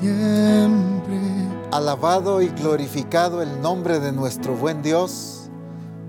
[0.00, 1.20] siempre.
[1.70, 5.50] Alabado y glorificado el nombre de nuestro buen Dios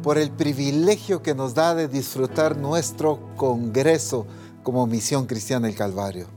[0.04, 4.28] por el privilegio que nos da de disfrutar nuestro congreso
[4.64, 6.28] como Misión Cristiana del Calvario.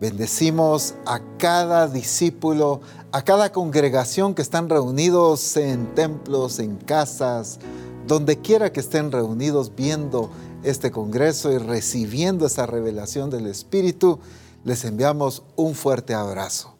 [0.00, 2.80] Bendecimos a cada discípulo,
[3.12, 7.60] a cada congregación que están reunidos en templos, en casas,
[8.08, 10.30] donde quiera que estén reunidos viendo
[10.64, 14.18] este congreso y recibiendo esa revelación del Espíritu,
[14.64, 16.74] les enviamos un fuerte abrazo.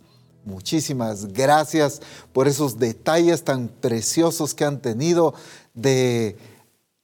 [0.44, 2.00] Muchísimas gracias
[2.32, 5.34] por esos detalles tan preciosos que han tenido
[5.74, 6.36] de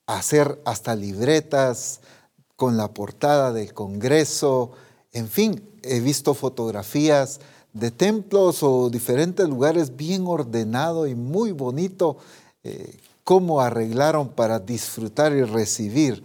[0.06, 2.00] hacer hasta libretas
[2.56, 4.72] con la portada del Congreso.
[5.12, 7.40] En fin, he visto fotografías
[7.72, 12.16] de templos o diferentes lugares bien ordenado y muy bonito,
[12.64, 16.24] eh, cómo arreglaron para disfrutar y recibir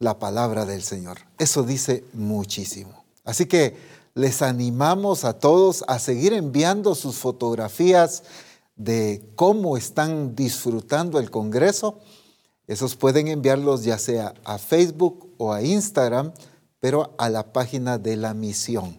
[0.00, 1.18] la palabra del Señor.
[1.38, 2.97] Eso dice muchísimo.
[3.28, 3.76] Así que
[4.14, 8.22] les animamos a todos a seguir enviando sus fotografías
[8.74, 11.98] de cómo están disfrutando el Congreso.
[12.66, 16.32] Esos pueden enviarlos ya sea a Facebook o a Instagram,
[16.80, 18.96] pero a la página de la misión.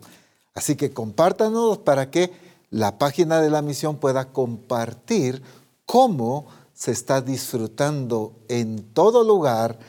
[0.53, 2.31] Así que compártanos para que
[2.69, 5.41] la página de la misión pueda compartir
[5.87, 9.79] cómo se está disfrutando en todo lugar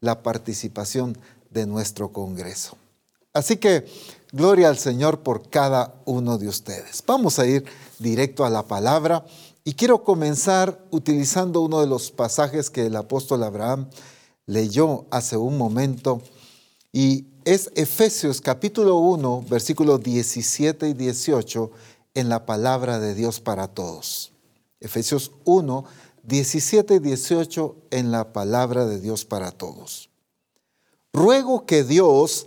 [0.00, 1.16] la participación
[1.48, 2.76] de nuestro Congreso.
[3.36, 3.84] Así que
[4.32, 7.04] gloria al Señor por cada uno de ustedes.
[7.06, 7.66] Vamos a ir
[7.98, 9.26] directo a la palabra
[9.62, 13.90] y quiero comenzar utilizando uno de los pasajes que el apóstol Abraham
[14.46, 16.22] leyó hace un momento
[16.92, 21.70] y es Efesios capítulo 1, versículos 17 y 18
[22.14, 24.32] en la palabra de Dios para todos.
[24.80, 25.84] Efesios 1,
[26.22, 30.08] 17 y 18 en la palabra de Dios para todos.
[31.12, 32.46] Ruego que Dios,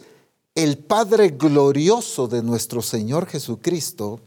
[0.64, 4.20] el Padre glorioso de nuestro Señor Jesucristo,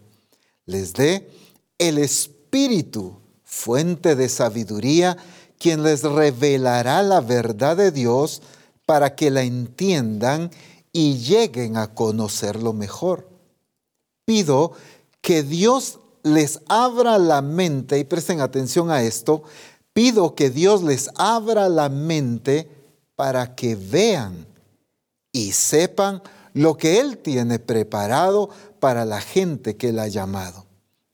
[0.64, 1.28] les dé
[1.76, 5.18] el Espíritu, fuente de sabiduría,
[5.58, 8.40] quien les revelará la verdad de Dios
[8.86, 10.50] para que la entiendan
[10.90, 13.28] y lleguen a conocerlo mejor.
[14.24, 14.72] Pido
[15.20, 19.42] que Dios les abra la mente, y presten atención a esto,
[19.92, 22.70] pido que Dios les abra la mente
[23.16, 24.46] para que vean
[25.32, 26.22] y sepan
[26.54, 30.66] lo que Él tiene preparado para la gente que Él ha llamado.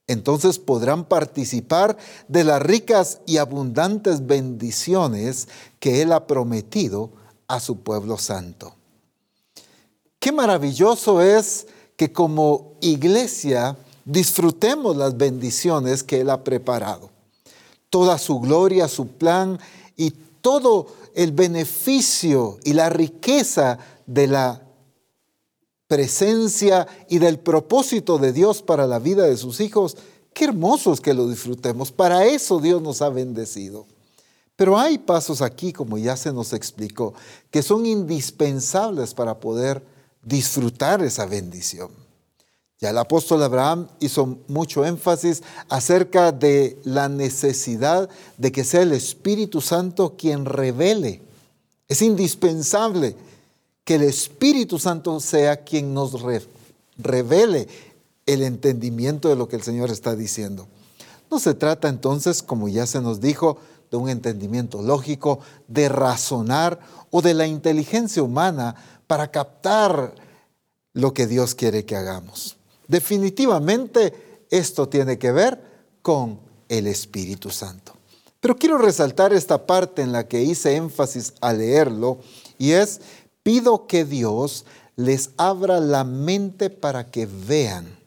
[0.08, 1.96] Entonces podrán participar
[2.28, 7.10] de las ricas y abundantes bendiciones que Él ha prometido
[7.46, 8.74] a su pueblo santo.
[10.18, 17.10] Qué maravilloso es que como iglesia disfrutemos las bendiciones que Él ha preparado.
[17.90, 19.58] Toda su gloria, su plan
[19.96, 23.78] y todo el beneficio y la riqueza
[24.08, 24.62] de la
[25.86, 29.96] presencia y del propósito de Dios para la vida de sus hijos.
[30.34, 31.92] Qué hermosos que lo disfrutemos.
[31.92, 33.86] Para eso Dios nos ha bendecido.
[34.56, 37.14] Pero hay pasos aquí, como ya se nos explicó,
[37.50, 39.84] que son indispensables para poder
[40.22, 41.90] disfrutar esa bendición.
[42.80, 48.92] Ya el apóstol Abraham hizo mucho énfasis acerca de la necesidad de que sea el
[48.92, 51.22] Espíritu Santo quien revele.
[51.88, 53.16] Es indispensable
[53.88, 56.20] que el Espíritu Santo sea quien nos
[56.98, 57.68] revele
[58.26, 60.68] el entendimiento de lo que el Señor está diciendo.
[61.30, 63.56] No se trata entonces, como ya se nos dijo,
[63.90, 65.38] de un entendimiento lógico,
[65.68, 68.74] de razonar o de la inteligencia humana
[69.06, 70.14] para captar
[70.92, 72.58] lo que Dios quiere que hagamos.
[72.88, 75.62] Definitivamente esto tiene que ver
[76.02, 76.38] con
[76.68, 77.94] el Espíritu Santo.
[78.40, 82.18] Pero quiero resaltar esta parte en la que hice énfasis al leerlo
[82.58, 83.00] y es,
[83.48, 87.98] pido que Dios les abra la mente para que vean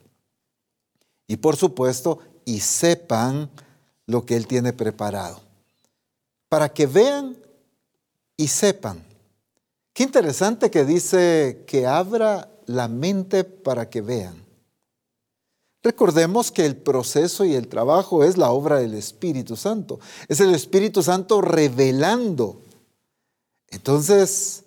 [1.25, 3.49] y por supuesto y sepan
[4.05, 5.41] lo que Él tiene preparado
[6.47, 7.35] para que vean
[8.37, 9.03] y sepan.
[9.93, 14.45] Qué interesante que dice que abra la mente para que vean.
[15.81, 19.99] Recordemos que el proceso y el trabajo es la obra del Espíritu Santo.
[20.27, 22.61] Es el Espíritu Santo revelando.
[23.71, 24.60] Entonces,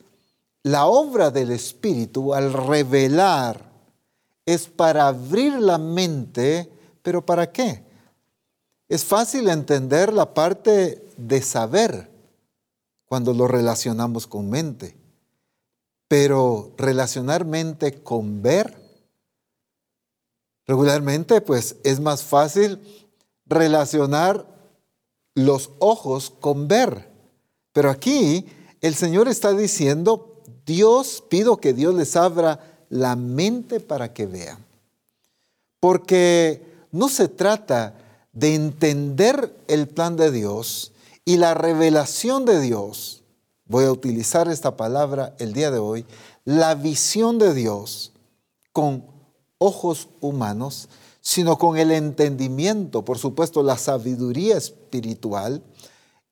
[0.64, 3.70] la obra del Espíritu al revelar
[4.46, 6.70] es para abrir la mente,
[7.02, 7.84] pero ¿para qué?
[8.88, 12.10] Es fácil entender la parte de saber
[13.04, 14.96] cuando lo relacionamos con mente.
[16.08, 18.74] Pero relacionar mente con ver,
[20.66, 22.80] regularmente pues es más fácil
[23.44, 24.46] relacionar
[25.34, 27.10] los ojos con ver.
[27.72, 28.46] Pero aquí
[28.80, 30.33] el Señor está diciendo,
[30.64, 34.64] Dios, pido que Dios les abra la mente para que vean.
[35.80, 36.62] porque
[36.92, 37.94] no se trata
[38.32, 40.92] de entender el plan de Dios
[41.26, 43.22] y la revelación de Dios.
[43.66, 46.06] Voy a utilizar esta palabra el día de hoy,
[46.46, 48.12] la visión de Dios
[48.72, 49.04] con
[49.58, 50.88] ojos humanos,
[51.20, 55.62] sino con el entendimiento, por supuesto, la sabiduría espiritual,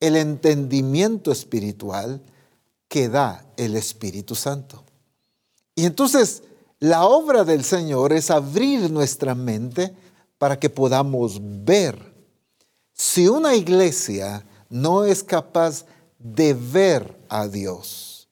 [0.00, 2.22] el entendimiento espiritual
[2.92, 4.84] que da el Espíritu Santo.
[5.74, 6.42] Y entonces
[6.78, 9.96] la obra del Señor es abrir nuestra mente
[10.36, 12.12] para que podamos ver.
[12.92, 15.86] Si una iglesia no es capaz
[16.18, 18.28] de ver a Dios,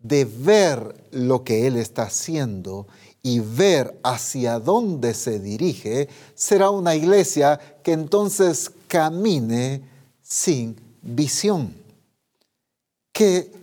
[0.00, 2.88] de ver lo que Él está haciendo
[3.22, 9.88] y ver hacia dónde se dirige, será una iglesia que entonces camine
[10.20, 11.72] sin visión,
[13.12, 13.62] que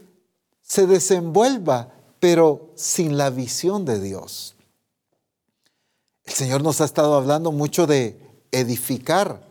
[0.71, 4.55] se desenvuelva, pero sin la visión de Dios.
[6.23, 8.17] El Señor nos ha estado hablando mucho de
[8.53, 9.45] edificar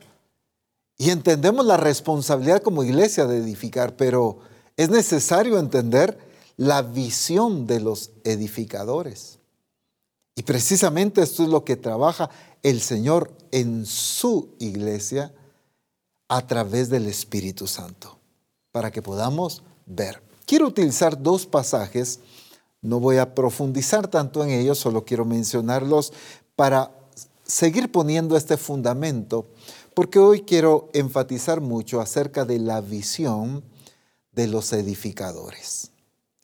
[0.96, 4.38] y entendemos la responsabilidad como iglesia de edificar, pero
[4.78, 6.16] es necesario entender
[6.56, 9.40] la visión de los edificadores.
[10.36, 12.30] Y precisamente esto es lo que trabaja
[12.62, 15.34] el Señor en su iglesia
[16.28, 18.18] a través del Espíritu Santo,
[18.72, 20.29] para que podamos ver.
[20.50, 22.18] Quiero utilizar dos pasajes,
[22.82, 26.12] no voy a profundizar tanto en ellos, solo quiero mencionarlos
[26.56, 26.90] para
[27.44, 29.46] seguir poniendo este fundamento,
[29.94, 33.62] porque hoy quiero enfatizar mucho acerca de la visión
[34.32, 35.92] de los edificadores.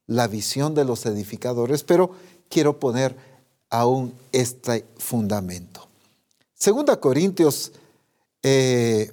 [0.06, 2.12] La visión de los edificadores, pero
[2.48, 3.16] quiero poner
[3.70, 5.88] aún este fundamento.
[6.54, 7.72] Segunda Corintios
[8.40, 9.12] eh,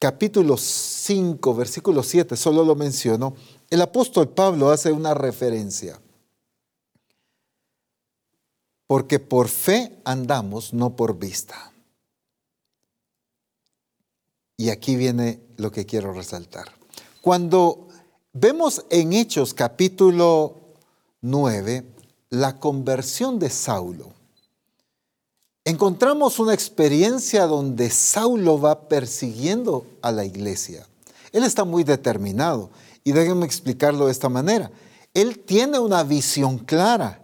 [0.00, 3.36] capítulo 5, versículo 7, solo lo menciono,
[3.70, 6.00] el apóstol Pablo hace una referencia.
[8.86, 11.72] Porque por fe andamos, no por vista.
[14.56, 16.68] Y aquí viene lo que quiero resaltar.
[17.20, 17.88] Cuando
[18.32, 20.56] vemos en Hechos capítulo
[21.20, 21.84] 9
[22.30, 24.14] la conversión de Saulo,
[25.64, 30.86] encontramos una experiencia donde Saulo va persiguiendo a la iglesia.
[31.32, 32.70] Él está muy determinado
[33.04, 34.70] y déjenme explicarlo de esta manera.
[35.14, 37.22] Él tiene una visión clara,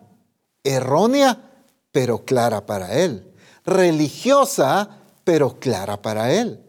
[0.62, 1.50] errónea,
[1.92, 3.32] pero clara para él.
[3.64, 6.60] Religiosa, pero clara para él.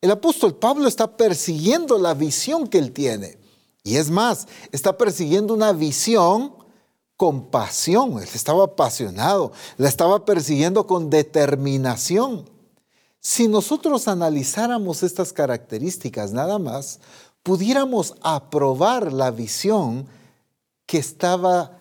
[0.00, 3.38] El apóstol Pablo está persiguiendo la visión que él tiene.
[3.82, 6.52] Y es más, está persiguiendo una visión
[7.16, 12.48] con pasión, él estaba apasionado, la estaba persiguiendo con determinación.
[13.18, 17.00] Si nosotros analizáramos estas características nada más,
[17.42, 20.06] pudiéramos aprobar la visión
[20.86, 21.78] que estaba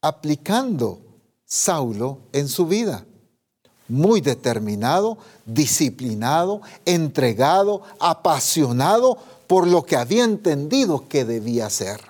[0.00, 1.00] aplicando
[1.44, 3.04] Saulo en su vida.
[3.88, 12.00] Muy determinado, disciplinado, entregado, apasionado por lo que había entendido que debía hacer.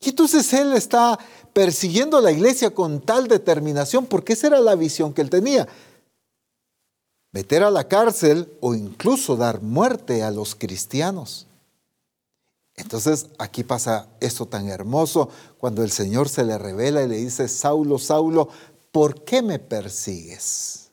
[0.00, 1.18] Y entonces él está
[1.52, 5.68] persiguiendo a la iglesia con tal determinación, porque esa era la visión que él tenía.
[7.32, 11.46] Meter a la cárcel o incluso dar muerte a los cristianos.
[12.74, 15.28] Entonces aquí pasa esto tan hermoso
[15.58, 18.48] cuando el Señor se le revela y le dice, Saulo, Saulo,
[18.90, 20.90] ¿por qué me persigues?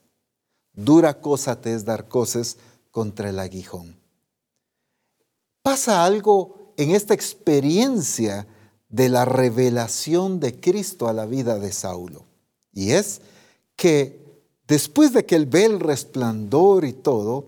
[0.74, 2.58] Dura cosa te es dar cosas
[2.92, 3.98] contra el aguijón.
[5.64, 8.48] Pasa algo en esta experiencia
[8.90, 12.26] de la revelación de Cristo a la vida de Saulo.
[12.74, 13.22] Y es
[13.76, 14.27] que
[14.68, 17.46] después de que él ve el resplandor y todo,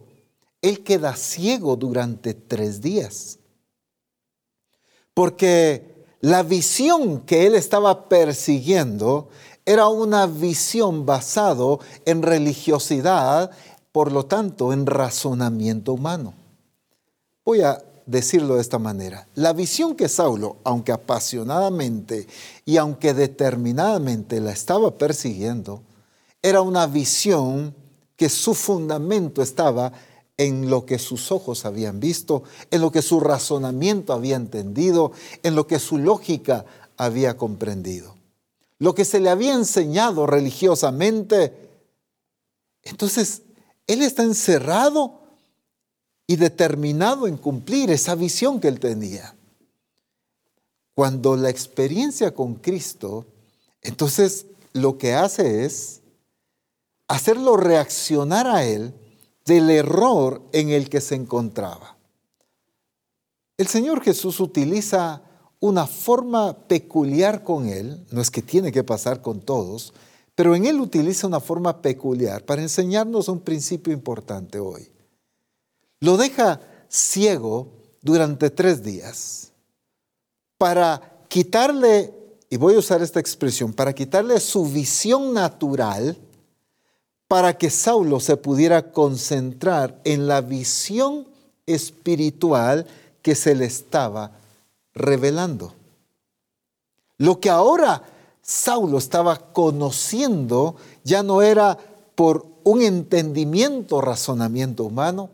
[0.61, 3.39] él queda ciego durante tres días.
[5.13, 9.29] Porque la visión que él estaba persiguiendo
[9.65, 13.51] era una visión basado en religiosidad,
[13.91, 16.33] por lo tanto, en razonamiento humano.
[17.45, 19.27] Voy a decirlo de esta manera.
[19.35, 22.27] La visión que Saulo, aunque apasionadamente
[22.65, 25.81] y aunque determinadamente la estaba persiguiendo,
[26.41, 27.75] era una visión
[28.15, 29.91] que su fundamento estaba
[30.37, 35.11] en lo que sus ojos habían visto, en lo que su razonamiento había entendido,
[35.43, 36.65] en lo que su lógica
[36.95, 38.15] había comprendido.
[38.77, 41.53] Lo que se le había enseñado religiosamente.
[42.83, 43.41] Entonces,
[43.87, 45.19] él está encerrado
[46.25, 49.35] y determinado en cumplir esa visión que él tenía.
[50.93, 53.25] Cuando la experiencia con Cristo,
[53.81, 56.01] entonces lo que hace es
[57.09, 58.93] hacerlo reaccionar a él
[59.43, 61.97] del error en el que se encontraba.
[63.57, 65.23] El Señor Jesús utiliza
[65.59, 69.93] una forma peculiar con él, no es que tiene que pasar con todos,
[70.35, 74.89] pero en él utiliza una forma peculiar para enseñarnos un principio importante hoy.
[75.99, 79.51] Lo deja ciego durante tres días
[80.57, 82.13] para quitarle,
[82.49, 86.15] y voy a usar esta expresión, para quitarle su visión natural
[87.29, 91.27] para que Saulo se pudiera concentrar en la visión
[91.67, 92.87] espiritual
[93.21, 94.31] que se le estaba
[94.95, 95.75] revelando.
[97.19, 98.01] Lo que ahora
[98.41, 101.77] Saulo estaba conociendo ya no era
[102.15, 105.29] por un entendimiento, razonamiento humano,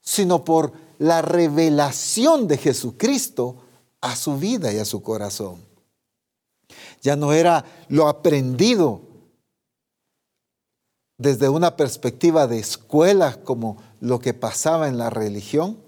[0.00, 3.54] sino por la revelación de Jesucristo
[4.00, 5.64] a su vida y a su corazón.
[7.02, 9.05] Ya no era lo aprendido
[11.18, 15.78] desde una perspectiva de escuela como lo que pasaba en la religión.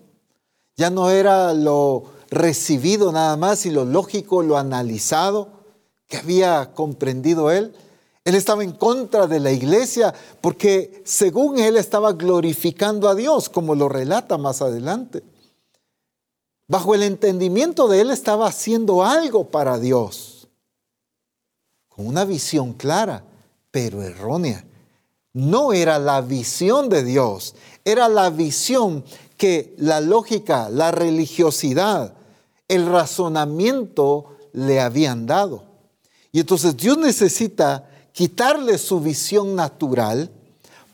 [0.77, 5.49] Ya no era lo recibido nada más y lo lógico, lo analizado
[6.07, 7.75] que había comprendido él.
[8.25, 13.75] Él estaba en contra de la iglesia porque según él estaba glorificando a Dios, como
[13.75, 15.23] lo relata más adelante.
[16.67, 20.49] Bajo el entendimiento de él estaba haciendo algo para Dios,
[21.89, 23.25] con una visión clara,
[23.71, 24.65] pero errónea.
[25.39, 27.55] No era la visión de Dios,
[27.85, 29.05] era la visión
[29.37, 32.13] que la lógica, la religiosidad,
[32.67, 35.63] el razonamiento le habían dado.
[36.33, 40.29] Y entonces Dios necesita quitarle su visión natural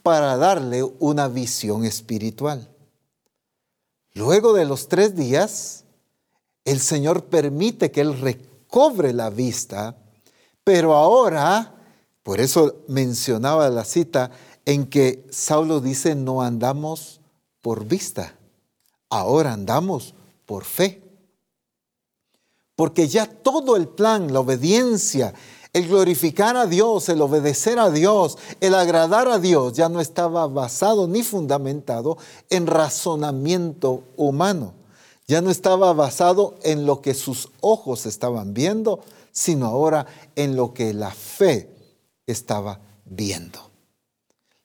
[0.02, 2.68] para darle una visión espiritual.
[4.12, 5.84] Luego de los tres días,
[6.66, 9.96] el Señor permite que Él recobre la vista,
[10.62, 11.74] pero ahora,
[12.24, 14.32] por eso mencionaba la cita
[14.64, 17.20] en que Saulo dice, no andamos
[17.62, 18.34] por vista,
[19.08, 20.14] ahora andamos
[20.44, 21.04] por fe
[22.76, 25.34] porque ya todo el plan, la obediencia,
[25.72, 30.46] el glorificar a Dios, el obedecer a Dios, el agradar a Dios, ya no estaba
[30.46, 32.18] basado ni fundamentado
[32.50, 34.74] en razonamiento humano.
[35.26, 39.00] Ya no estaba basado en lo que sus ojos estaban viendo,
[39.32, 41.73] sino ahora en lo que la fe
[42.26, 43.70] estaba viendo.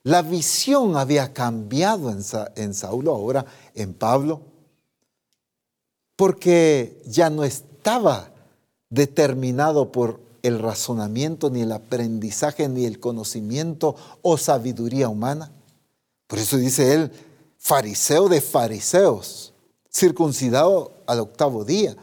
[0.04, 2.24] La visión había cambiado en,
[2.56, 4.42] en Saulo, ahora en Pablo,
[6.16, 8.30] porque ya no estaba
[8.90, 15.52] determinado por el razonamiento, ni el aprendizaje, ni el conocimiento o sabiduría humana.
[16.28, 17.12] Por eso dice él,
[17.58, 19.54] fariseo de fariseos,
[19.92, 21.96] circuncidado al octavo día.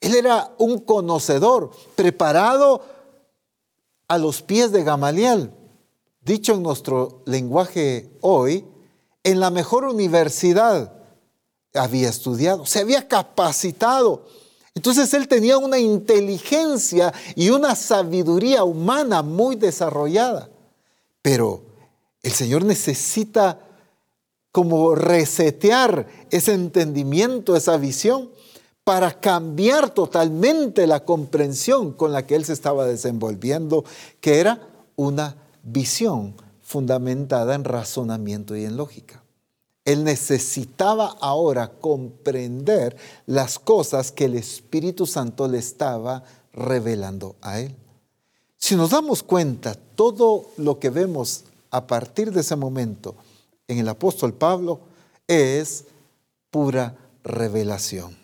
[0.00, 2.82] Él era un conocedor, preparado
[4.08, 5.50] a los pies de Gamaliel,
[6.20, 8.64] dicho en nuestro lenguaje hoy,
[9.22, 10.92] en la mejor universidad
[11.74, 14.26] había estudiado, se había capacitado.
[14.74, 20.50] Entonces él tenía una inteligencia y una sabiduría humana muy desarrollada.
[21.22, 21.62] Pero
[22.22, 23.60] el Señor necesita
[24.52, 28.30] como resetear ese entendimiento, esa visión,
[28.84, 33.84] para cambiar totalmente la comprensión con la que él se estaba desenvolviendo,
[34.20, 39.22] que era una visión fundamentada en razonamiento y en lógica.
[39.86, 46.22] Él necesitaba ahora comprender las cosas que el Espíritu Santo le estaba
[46.52, 47.74] revelando a él.
[48.56, 53.14] Si nos damos cuenta, todo lo que vemos a partir de ese momento
[53.68, 54.80] en el apóstol Pablo
[55.26, 55.84] es
[56.50, 58.23] pura revelación.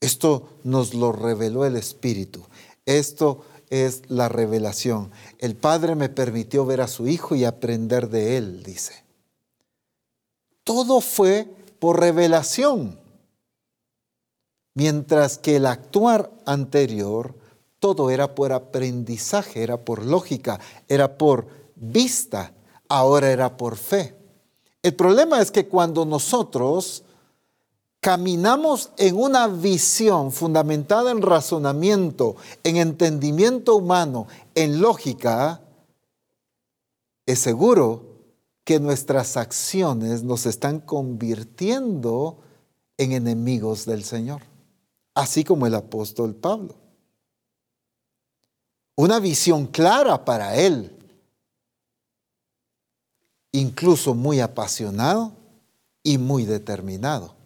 [0.00, 2.44] Esto nos lo reveló el Espíritu.
[2.86, 5.10] Esto es la revelación.
[5.38, 9.10] El Padre me permitió ver a su Hijo y aprender de él, dice
[10.70, 11.48] todo fue
[11.80, 12.96] por revelación,
[14.74, 17.34] mientras que el actuar anterior,
[17.80, 22.52] todo era por aprendizaje, era por lógica, era por vista,
[22.88, 24.14] ahora era por fe.
[24.82, 27.02] El problema es que cuando nosotros
[28.00, 35.60] caminamos en una visión fundamentada en razonamiento, en entendimiento humano, en lógica,
[37.26, 38.10] es seguro
[38.64, 42.38] que nuestras acciones nos están convirtiendo
[42.96, 44.42] en enemigos del Señor,
[45.14, 46.74] así como el apóstol Pablo.
[48.96, 50.96] Una visión clara para él,
[53.52, 55.32] incluso muy apasionado
[56.02, 57.39] y muy determinado.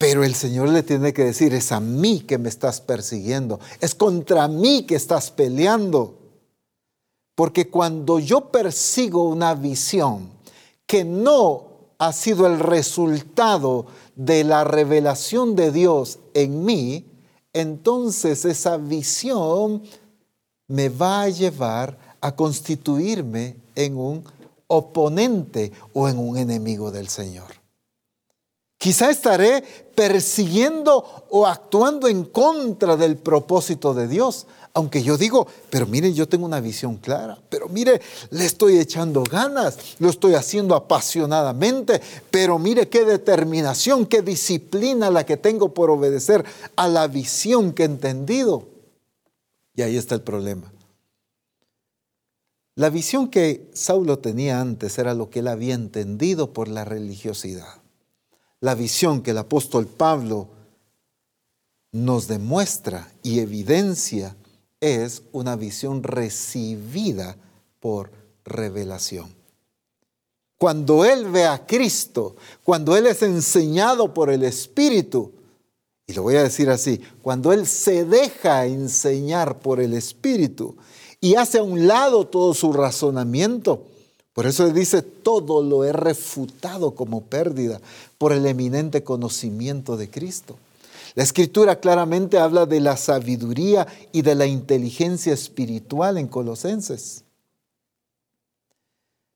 [0.00, 3.94] Pero el Señor le tiene que decir, es a mí que me estás persiguiendo, es
[3.94, 6.14] contra mí que estás peleando.
[7.34, 10.30] Porque cuando yo persigo una visión
[10.86, 11.66] que no
[11.98, 17.04] ha sido el resultado de la revelación de Dios en mí,
[17.52, 19.82] entonces esa visión
[20.66, 24.24] me va a llevar a constituirme en un
[24.66, 27.59] oponente o en un enemigo del Señor.
[28.80, 29.62] Quizá estaré
[29.94, 34.46] persiguiendo o actuando en contra del propósito de Dios.
[34.72, 39.22] Aunque yo digo, pero mire, yo tengo una visión clara, pero mire, le estoy echando
[39.22, 45.90] ganas, lo estoy haciendo apasionadamente, pero mire qué determinación, qué disciplina la que tengo por
[45.90, 46.42] obedecer
[46.74, 48.66] a la visión que he entendido.
[49.74, 50.72] Y ahí está el problema.
[52.76, 57.79] La visión que Saulo tenía antes era lo que él había entendido por la religiosidad
[58.60, 60.48] la visión que el apóstol Pablo
[61.92, 64.36] nos demuestra y evidencia
[64.80, 67.36] es una visión recibida
[67.80, 68.10] por
[68.44, 69.34] revelación.
[70.58, 75.32] Cuando Él ve a Cristo, cuando Él es enseñado por el Espíritu,
[76.06, 80.76] y lo voy a decir así, cuando Él se deja enseñar por el Espíritu
[81.20, 83.86] y hace a un lado todo su razonamiento,
[84.32, 87.80] por eso dice, todo lo he refutado como pérdida
[88.16, 90.56] por el eminente conocimiento de Cristo.
[91.14, 97.24] La escritura claramente habla de la sabiduría y de la inteligencia espiritual en Colosenses.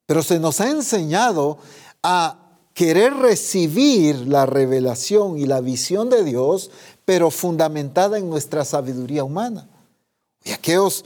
[0.05, 1.57] Pero se nos ha enseñado
[2.01, 2.39] a
[2.73, 6.71] querer recibir la revelación y la visión de Dios,
[7.03, 9.67] pero fundamentada en nuestra sabiduría humana.
[10.43, 11.03] Y aquellos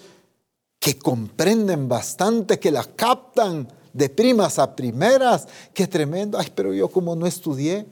[0.80, 6.90] que comprenden bastante, que la captan, de primas a primeras, qué tremendo, ay, pero yo
[6.90, 7.86] como no estudié,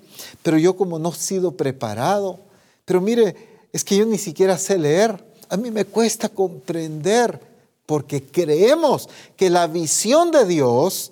[0.43, 2.39] pero yo como no he sido preparado,
[2.85, 3.35] pero mire,
[3.73, 7.39] es que yo ni siquiera sé leer, a mí me cuesta comprender,
[7.85, 11.11] porque creemos que la visión de Dios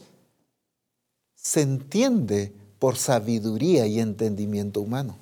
[1.35, 5.17] se entiende por sabiduría y entendimiento humano.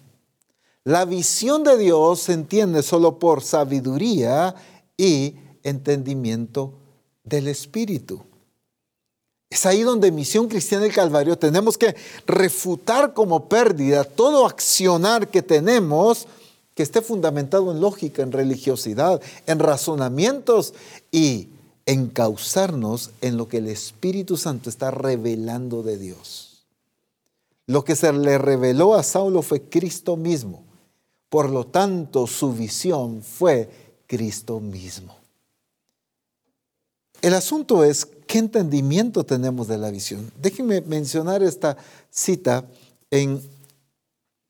[0.83, 4.55] La visión de Dios se entiende solo por sabiduría
[4.97, 6.73] y entendimiento
[7.23, 8.23] del Espíritu.
[9.53, 11.95] Es ahí donde Misión Cristiana del Calvario tenemos que
[12.25, 16.25] refutar como pérdida todo accionar que tenemos
[16.73, 20.73] que esté fundamentado en lógica, en religiosidad, en razonamientos
[21.11, 21.49] y
[21.85, 26.63] encauzarnos en lo que el Espíritu Santo está revelando de Dios.
[27.67, 30.63] Lo que se le reveló a Saulo fue Cristo mismo.
[31.29, 33.69] Por lo tanto, su visión fue
[34.07, 35.15] Cristo mismo.
[37.21, 40.31] El asunto es qué entendimiento tenemos de la visión.
[40.39, 41.77] Déjenme mencionar esta
[42.09, 42.65] cita
[43.11, 43.41] en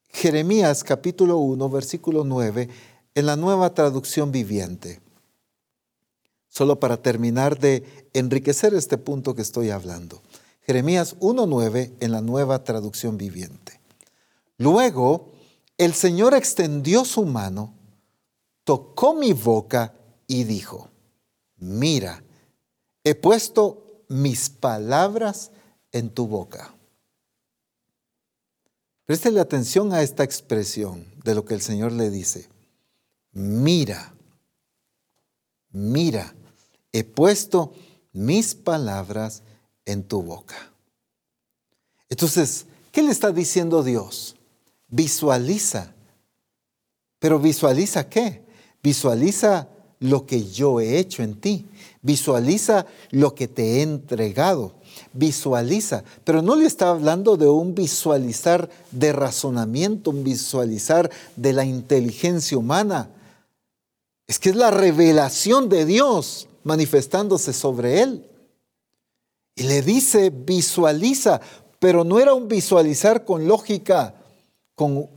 [0.10, 2.70] Jeremías capítulo 1, versículo 9,
[3.16, 5.02] en la nueva traducción viviente.
[6.48, 7.84] Solo para terminar de
[8.14, 10.22] enriquecer este punto que estoy hablando.
[10.62, 13.80] Jeremías 1.9 en la nueva traducción viviente.
[14.58, 15.32] Luego,
[15.78, 17.74] el Señor extendió su mano,
[18.64, 19.94] tocó mi boca
[20.28, 20.90] y dijo,
[21.58, 22.24] mira,
[23.04, 25.52] he puesto mis palabras
[25.92, 26.74] en tu boca.
[29.06, 32.48] Préstele atención a esta expresión de lo que el Señor le dice.
[33.34, 34.14] Mira,
[35.72, 36.34] mira,
[36.92, 37.74] he puesto
[38.14, 39.44] mis palabras
[39.86, 40.72] en tu boca.
[42.08, 44.36] Entonces, ¿qué le está diciendo Dios?
[44.88, 45.94] Visualiza.
[47.20, 48.46] Pero visualiza qué?
[48.82, 49.68] Visualiza
[50.00, 51.66] lo que yo he hecho en ti.
[52.04, 54.74] Visualiza lo que te he entregado.
[55.14, 56.04] Visualiza.
[56.26, 62.58] Pero no le está hablando de un visualizar de razonamiento, un visualizar de la inteligencia
[62.58, 63.10] humana.
[64.28, 68.30] Es que es la revelación de Dios manifestándose sobre él.
[69.56, 71.40] Y le dice, visualiza,
[71.80, 74.16] pero no era un visualizar con lógica,
[74.76, 75.10] con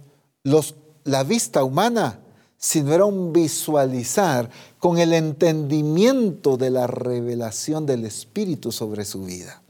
[0.45, 2.21] los, la vista humana,
[2.59, 9.63] sino era un visualizar con el entendimiento de la revelación del Espíritu sobre su vida.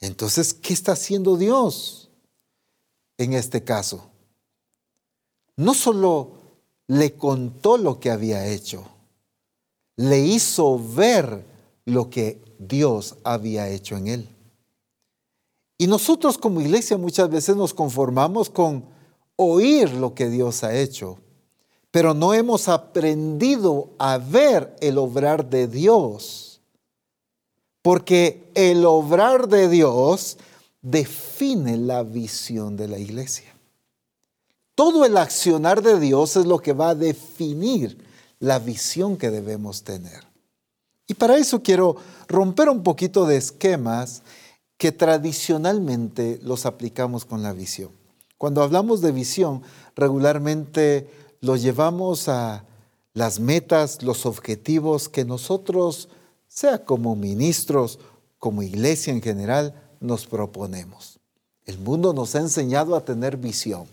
[0.00, 2.10] Entonces, ¿qué está haciendo Dios
[3.16, 4.10] en este caso?
[5.56, 6.32] No solo
[6.86, 8.86] le contó lo que había hecho,
[9.96, 11.44] le hizo ver
[11.84, 14.28] lo que Dios había hecho en él.
[15.76, 18.84] Y nosotros como iglesia muchas veces nos conformamos con
[19.36, 21.18] oír lo que Dios ha hecho,
[21.90, 26.60] pero no hemos aprendido a ver el obrar de Dios.
[27.82, 30.36] Porque el obrar de Dios
[30.82, 33.54] define la visión de la iglesia.
[34.74, 37.98] Todo el accionar de Dios es lo que va a definir
[38.38, 40.24] la visión que debemos tener.
[41.06, 41.96] Y para eso quiero
[42.28, 44.22] romper un poquito de esquemas
[44.76, 47.90] que tradicionalmente los aplicamos con la visión.
[48.36, 49.62] Cuando hablamos de visión,
[49.96, 52.64] regularmente los llevamos a
[53.14, 56.08] las metas, los objetivos que nosotros
[56.46, 57.98] sea como ministros,
[58.38, 61.18] como iglesia en general, nos proponemos.
[61.66, 63.86] El mundo nos ha enseñado a tener visión,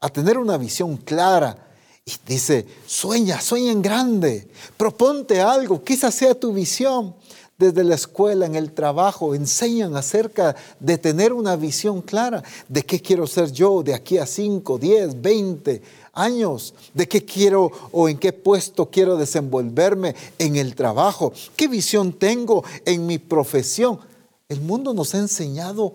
[0.00, 1.62] a tener una visión clara.
[2.04, 7.16] Y dice, sueña, sueña en grande, proponte algo, quizás sea tu visión
[7.58, 13.00] desde la escuela, en el trabajo, enseñan acerca de tener una visión clara de qué
[13.00, 15.82] quiero ser yo de aquí a 5, 10, 20
[16.16, 22.12] años, de qué quiero o en qué puesto quiero desenvolverme en el trabajo, qué visión
[22.12, 24.00] tengo en mi profesión.
[24.48, 25.94] El mundo nos ha enseñado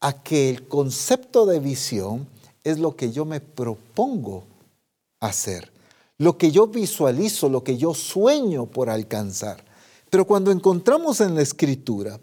[0.00, 2.26] a que el concepto de visión
[2.64, 4.44] es lo que yo me propongo
[5.20, 5.72] hacer,
[6.18, 9.64] lo que yo visualizo, lo que yo sueño por alcanzar.
[10.10, 12.20] Pero cuando encontramos en la escritura,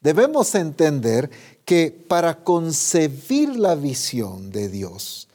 [0.00, 1.30] debemos entender
[1.64, 5.25] que para concebir la visión de Dios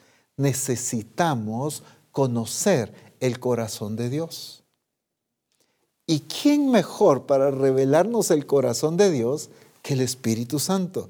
[0.42, 4.64] necesitamos conocer el corazón de Dios.
[6.08, 9.50] ¿Y quién mejor para revelarnos el corazón de Dios
[9.82, 11.10] que el Espíritu Santo?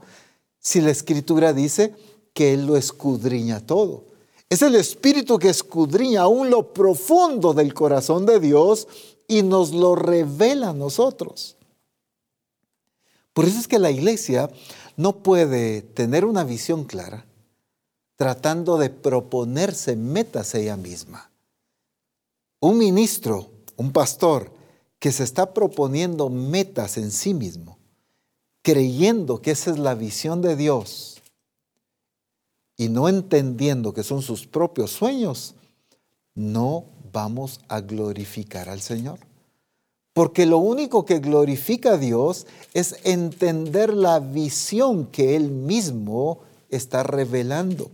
[0.59, 1.95] Si la escritura dice
[2.33, 4.05] que Él lo escudriña todo.
[4.49, 8.87] Es el Espíritu que escudriña aún lo profundo del corazón de Dios
[9.27, 11.55] y nos lo revela a nosotros.
[13.33, 14.51] Por eso es que la iglesia
[14.97, 17.25] no puede tener una visión clara
[18.21, 21.31] tratando de proponerse metas ella misma.
[22.59, 24.51] Un ministro, un pastor
[24.99, 27.79] que se está proponiendo metas en sí mismo,
[28.61, 31.19] creyendo que esa es la visión de Dios
[32.77, 35.55] y no entendiendo que son sus propios sueños,
[36.35, 39.17] no vamos a glorificar al Señor.
[40.13, 47.01] Porque lo único que glorifica a Dios es entender la visión que Él mismo está
[47.01, 47.89] revelando.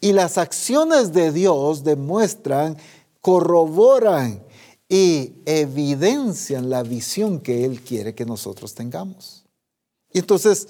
[0.00, 2.76] Y las acciones de Dios demuestran,
[3.20, 4.42] corroboran
[4.88, 9.44] y evidencian la visión que Él quiere que nosotros tengamos.
[10.12, 10.68] Y entonces,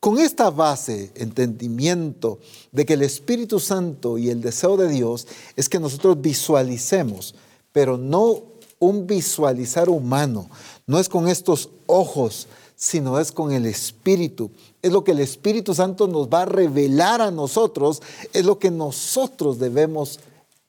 [0.00, 2.38] con esta base, entendimiento
[2.70, 7.34] de que el Espíritu Santo y el deseo de Dios es que nosotros visualicemos,
[7.72, 8.42] pero no
[8.78, 10.48] un visualizar humano,
[10.86, 14.50] no es con estos ojos, sino es con el Espíritu.
[14.82, 18.70] Es lo que el Espíritu Santo nos va a revelar a nosotros, es lo que
[18.70, 20.20] nosotros debemos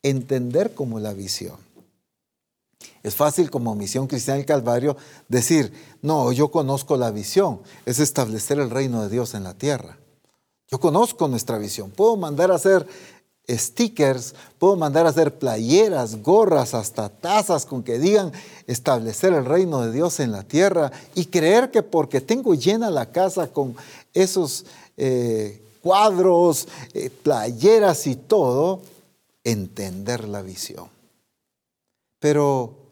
[0.03, 1.57] entender como la visión.
[3.03, 8.59] Es fácil como misión cristiana del Calvario decir, no, yo conozco la visión, es establecer
[8.59, 9.99] el reino de Dios en la tierra.
[10.67, 12.87] Yo conozco nuestra visión, puedo mandar a hacer
[13.49, 18.31] stickers, puedo mandar a hacer playeras, gorras, hasta tazas con que digan
[18.67, 23.11] establecer el reino de Dios en la tierra y creer que porque tengo llena la
[23.11, 23.75] casa con
[24.13, 24.65] esos
[24.97, 28.81] eh, cuadros, eh, playeras y todo,
[29.43, 30.87] entender la visión.
[32.19, 32.85] Pero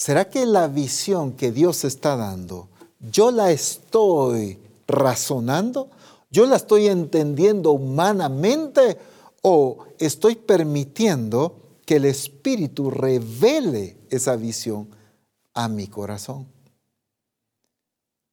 [0.00, 2.68] ¿Será que la visión que Dios está dando,
[3.12, 5.88] yo la estoy razonando?
[6.30, 8.96] ¿Yo la estoy entendiendo humanamente
[9.42, 14.88] o estoy permitiendo que el Espíritu revele esa visión
[15.54, 16.46] a mi corazón?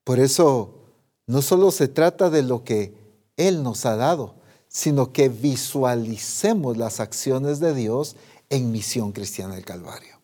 [0.03, 0.75] Por eso
[1.25, 2.93] no solo se trata de lo que
[3.35, 4.35] Él nos ha dado,
[4.69, 8.15] sino que visualicemos las acciones de Dios
[8.49, 10.21] en Misión Cristiana del Calvario.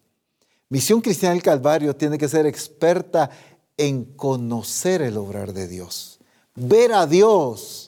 [0.70, 3.30] Misión Cristiana del Calvario tiene que ser experta
[3.78, 6.20] en conocer el obrar de Dios,
[6.56, 7.83] ver a Dios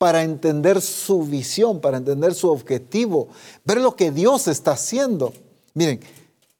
[0.00, 3.28] para entender su visión, para entender su objetivo,
[3.66, 5.34] ver lo que Dios está haciendo.
[5.74, 6.00] Miren,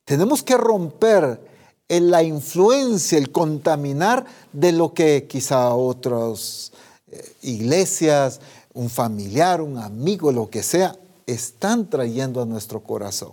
[0.05, 1.40] tenemos que romper
[1.88, 6.72] la influencia, el contaminar de lo que quizá otras
[7.11, 8.42] eh, iglesias,
[8.74, 13.33] un familiar, un amigo, lo que sea, están trayendo a nuestro corazón.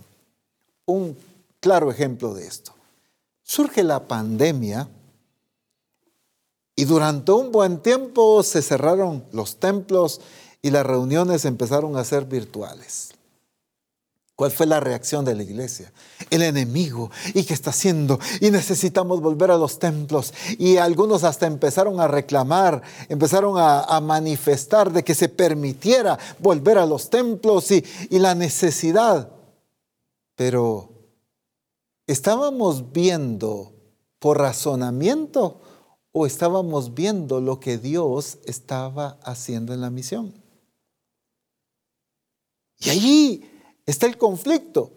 [0.86, 1.18] Un
[1.60, 2.72] claro ejemplo de esto.
[3.44, 4.88] Surge la pandemia
[6.78, 10.22] y durante un buen tiempo se cerraron los templos
[10.62, 13.10] y las reuniones empezaron a ser virtuales.
[14.36, 15.92] ¿Cuál fue la reacción de la iglesia?
[16.30, 17.10] El enemigo.
[17.34, 18.20] ¿Y qué está haciendo?
[18.40, 20.32] Y necesitamos volver a los templos.
[20.60, 26.86] Y algunos hasta empezaron a reclamar, empezaron a, manifestar de que se permitiera volver a
[26.86, 29.32] los templos y, la necesidad.
[30.36, 30.92] Pero
[32.08, 33.74] ¿Estábamos viendo
[34.20, 35.60] por razonamiento
[36.12, 40.34] o estábamos viendo lo que Dios estaba haciendo en la misión?
[42.80, 43.50] Y allí
[43.86, 44.92] está el conflicto,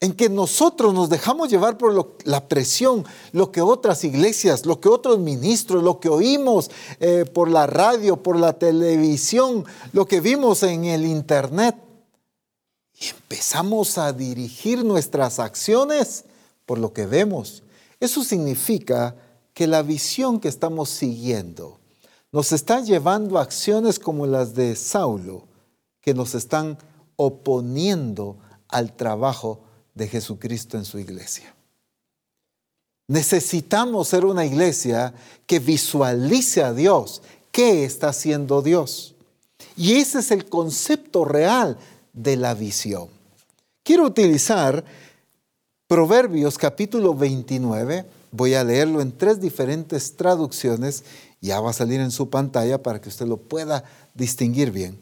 [0.00, 4.88] en que nosotros nos dejamos llevar por la presión, lo que otras iglesias, lo que
[4.88, 10.62] otros ministros, lo que oímos eh, por la radio, por la televisión, lo que vimos
[10.62, 11.76] en el internet
[13.00, 16.24] y empezamos a dirigir nuestras acciones
[16.66, 17.62] por lo que vemos.
[17.98, 19.16] Eso significa
[19.54, 21.78] que la visión que estamos siguiendo
[22.32, 25.44] nos está llevando a acciones como las de Saulo,
[26.00, 26.76] que nos están
[27.16, 28.36] oponiendo
[28.68, 29.60] al trabajo
[29.94, 31.54] de Jesucristo en su iglesia.
[33.06, 35.14] Necesitamos ser una iglesia
[35.46, 39.14] que visualice a Dios, qué está haciendo Dios.
[39.76, 41.78] Y ese es el concepto real
[42.12, 43.08] de la visión.
[43.84, 44.84] Quiero utilizar
[45.86, 51.04] Proverbios capítulo 29, voy a leerlo en tres diferentes traducciones,
[51.40, 54.98] ya va a salir en su pantalla para que usted lo pueda distinguir bien.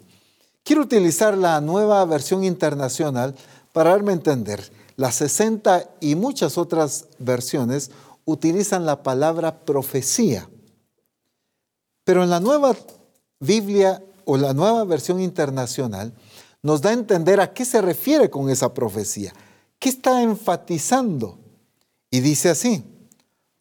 [0.62, 3.35] Quiero utilizar la nueva versión internacional
[3.73, 4.71] para darme a entender.
[4.97, 7.90] Las 60 y muchas otras versiones
[8.27, 10.47] utilizan la palabra profecía.
[12.05, 12.77] Pero en la nueva
[13.40, 16.12] Biblia o la nueva versión internacional
[16.62, 19.33] nos da a entender a qué se refiere con esa profecía.
[19.79, 21.38] ¿Qué está enfatizando?
[22.11, 22.85] Y dice así,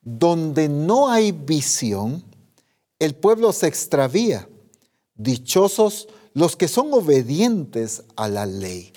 [0.01, 2.23] donde no hay visión,
[2.99, 4.47] el pueblo se extravía.
[5.15, 8.93] Dichosos los que son obedientes a la ley,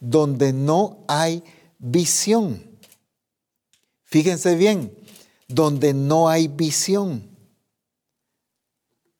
[0.00, 1.42] donde no hay
[1.78, 2.62] visión.
[4.02, 4.96] Fíjense bien,
[5.48, 7.28] donde no hay visión.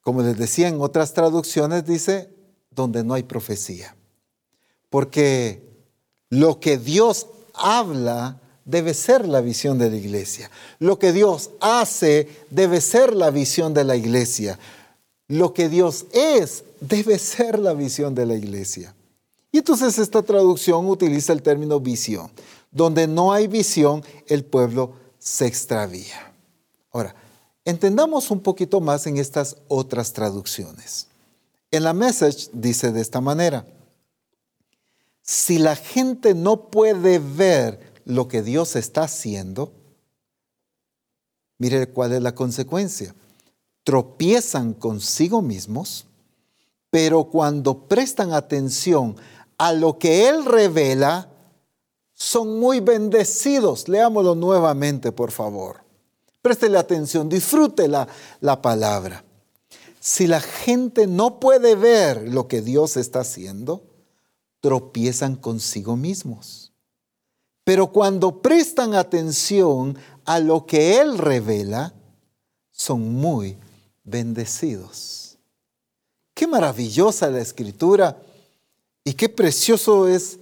[0.03, 2.31] Como les decía en otras traducciones, dice,
[2.71, 3.97] donde no hay profecía.
[4.91, 5.89] Porque
[6.29, 10.51] lo que Dios habla debe ser la visión de la iglesia.
[10.79, 14.59] Lo que Dios hace debe ser la visión de la iglesia.
[15.29, 18.95] Lo que Dios es debe ser la visión de la iglesia.
[19.53, 22.31] Y entonces esta traducción utiliza el término visión.
[22.71, 26.33] Donde no hay visión, el pueblo se extravía.
[26.91, 27.15] Ahora,
[27.65, 31.07] entendamos un poquito más en estas otras traducciones.
[31.71, 33.65] En la message dice de esta manera,
[35.23, 39.73] si la gente no puede ver lo que Dios está haciendo,
[41.59, 43.15] mire cuál es la consecuencia
[43.85, 46.07] tropiezan consigo mismos,
[46.91, 49.17] pero cuando prestan atención
[49.59, 51.29] a lo que Él revela,
[52.15, 53.89] son muy bendecidos.
[53.89, 55.85] Leámoslo nuevamente, por favor.
[56.41, 58.09] Préstele atención, disfrute la,
[58.41, 59.25] la palabra.
[60.01, 63.83] Si la gente no puede ver lo que Dios está haciendo,
[64.61, 66.64] tropiezan consigo mismos.
[67.65, 71.95] Pero cuando prestan atención a lo que Él revela,
[72.71, 73.57] son muy
[74.05, 75.39] bendecidos.
[76.35, 78.21] Qué maravillosa la escritura
[79.03, 80.39] y qué precioso es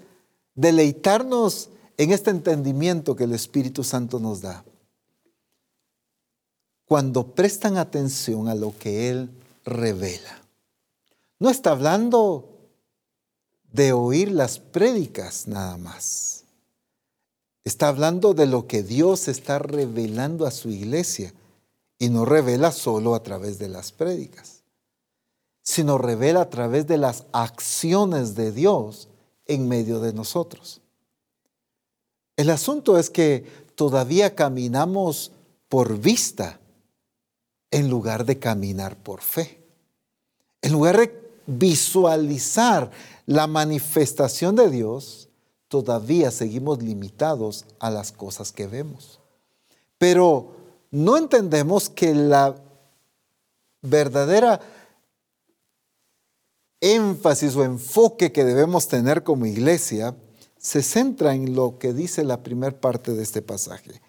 [0.54, 4.64] deleitarnos en este entendimiento que el Espíritu Santo nos da.
[6.86, 9.30] Cuando prestan atención a lo que Él
[9.64, 10.42] revela.
[11.38, 12.48] No está hablando
[13.72, 16.41] de oír las prédicas nada más.
[17.64, 21.32] Está hablando de lo que Dios está revelando a su iglesia
[21.98, 24.64] y no revela solo a través de las prédicas,
[25.62, 29.08] sino revela a través de las acciones de Dios
[29.46, 30.80] en medio de nosotros.
[32.36, 33.44] El asunto es que
[33.76, 35.30] todavía caminamos
[35.68, 36.58] por vista
[37.70, 39.62] en lugar de caminar por fe.
[40.60, 42.90] En lugar de visualizar
[43.26, 45.21] la manifestación de Dios,
[45.72, 49.20] todavía seguimos limitados a las cosas que vemos.
[49.96, 50.54] Pero
[50.90, 52.54] no entendemos que la
[53.80, 54.60] verdadera
[56.82, 60.14] énfasis o enfoque que debemos tener como iglesia
[60.58, 64.02] se centra en lo que dice la primera parte de este pasaje.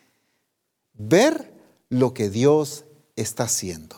[0.91, 1.53] Ver
[1.87, 2.83] lo que Dios
[3.15, 3.95] está haciendo.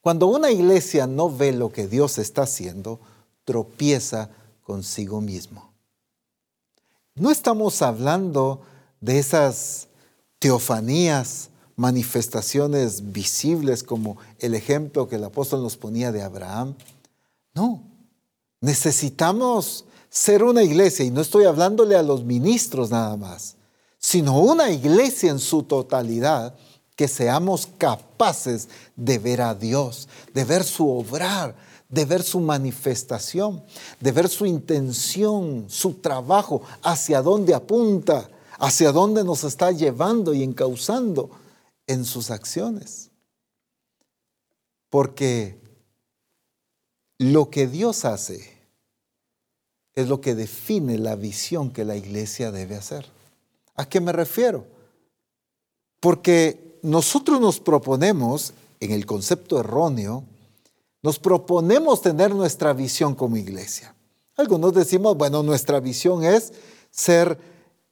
[0.00, 3.00] Cuando una iglesia no ve lo que Dios está haciendo,
[3.44, 4.30] tropieza
[4.62, 5.73] consigo mismo.
[7.16, 8.62] No estamos hablando
[9.00, 9.86] de esas
[10.40, 16.74] teofanías, manifestaciones visibles como el ejemplo que el apóstol nos ponía de Abraham.
[17.54, 17.84] No,
[18.60, 23.56] necesitamos ser una iglesia, y no estoy hablándole a los ministros nada más,
[23.98, 26.56] sino una iglesia en su totalidad,
[26.96, 31.54] que seamos capaces de ver a Dios, de ver su obrar,
[31.94, 33.62] de ver su manifestación,
[34.00, 38.28] de ver su intención, su trabajo, hacia dónde apunta,
[38.58, 41.30] hacia dónde nos está llevando y encauzando
[41.86, 43.10] en sus acciones.
[44.90, 45.60] Porque
[47.18, 48.52] lo que Dios hace
[49.94, 53.06] es lo que define la visión que la iglesia debe hacer.
[53.76, 54.66] ¿A qué me refiero?
[56.00, 60.24] Porque nosotros nos proponemos, en el concepto erróneo,
[61.04, 63.94] nos proponemos tener nuestra visión como iglesia.
[64.36, 66.54] Algunos decimos, bueno, nuestra visión es
[66.90, 67.38] ser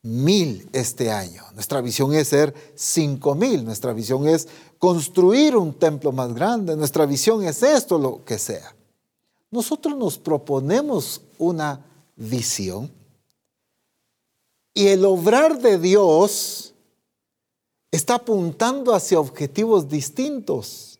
[0.01, 1.45] mil este año.
[1.53, 3.67] Nuestra visión es ser cinco mil.
[3.67, 4.49] Nuestra visión es
[4.79, 6.75] construir un templo más grande.
[6.75, 8.75] Nuestra visión es esto, lo que sea.
[9.51, 11.85] Nosotros nos proponemos una
[12.17, 12.91] visión
[14.73, 16.73] y el obrar de Dios
[17.91, 20.92] está apuntando hacia objetivos distintos.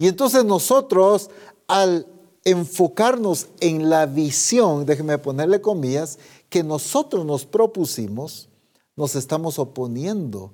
[0.00, 1.28] Y entonces nosotros,
[1.68, 2.06] al
[2.42, 8.48] enfocarnos en la visión, déjeme ponerle comillas, que nosotros nos propusimos,
[8.96, 10.52] nos estamos oponiendo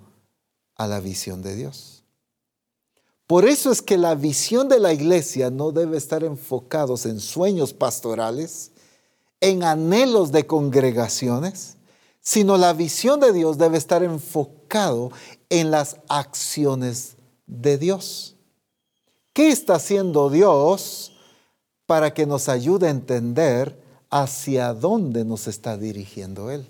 [0.75, 2.03] a la visión de Dios.
[3.29, 7.73] Por eso es que la visión de la iglesia no debe estar enfocados en sueños
[7.73, 8.73] pastorales,
[9.41, 11.77] en anhelos de congregaciones,
[12.21, 15.13] sino la visión de Dios debe estar enfocado
[15.51, 18.36] en las acciones de Dios.
[19.37, 21.13] ¿Qué está haciendo Dios
[21.85, 26.67] para que nos ayude a entender hacia dónde nos está dirigiendo Él.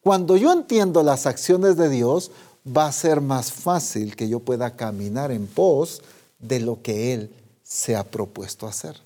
[0.00, 2.30] Cuando yo entiendo las acciones de Dios,
[2.64, 6.00] va a ser más fácil que yo pueda caminar en pos
[6.38, 7.34] de lo que Él
[7.64, 8.96] se ha propuesto hacer.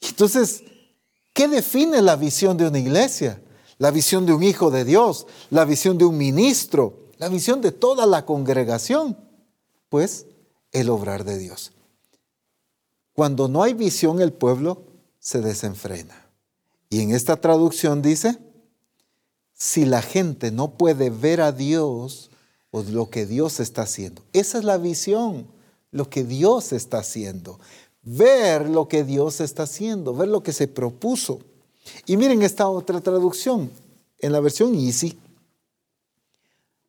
[0.00, 0.62] Entonces,
[1.32, 3.42] ¿qué define la visión de una iglesia?
[3.78, 7.72] La visión de un hijo de Dios, la visión de un ministro, la visión de
[7.72, 9.16] toda la congregación.
[9.88, 10.26] Pues
[10.72, 11.72] el obrar de Dios.
[13.12, 14.82] Cuando no hay visión, el pueblo
[15.18, 16.26] se desenfrena.
[16.88, 18.38] Y en esta traducción dice,
[19.54, 22.30] si la gente no puede ver a Dios
[22.70, 25.46] o lo que Dios está haciendo, esa es la visión,
[25.90, 27.60] lo que Dios está haciendo,
[28.02, 31.40] ver lo que Dios está haciendo, ver lo que se propuso.
[32.06, 33.70] Y miren esta otra traducción,
[34.18, 35.18] en la versión Easy,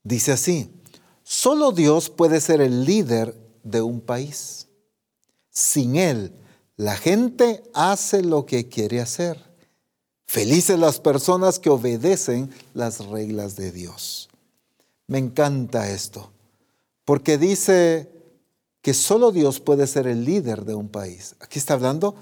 [0.03, 0.69] dice así,
[1.23, 4.67] solo Dios puede ser el líder de un país.
[5.49, 6.33] Sin Él,
[6.77, 9.51] la gente hace lo que quiere hacer.
[10.25, 14.29] Felices las personas que obedecen las reglas de Dios.
[15.07, 16.31] Me encanta esto,
[17.03, 18.09] porque dice
[18.81, 21.35] que solo Dios puede ser el líder de un país.
[21.39, 22.15] Aquí está hablando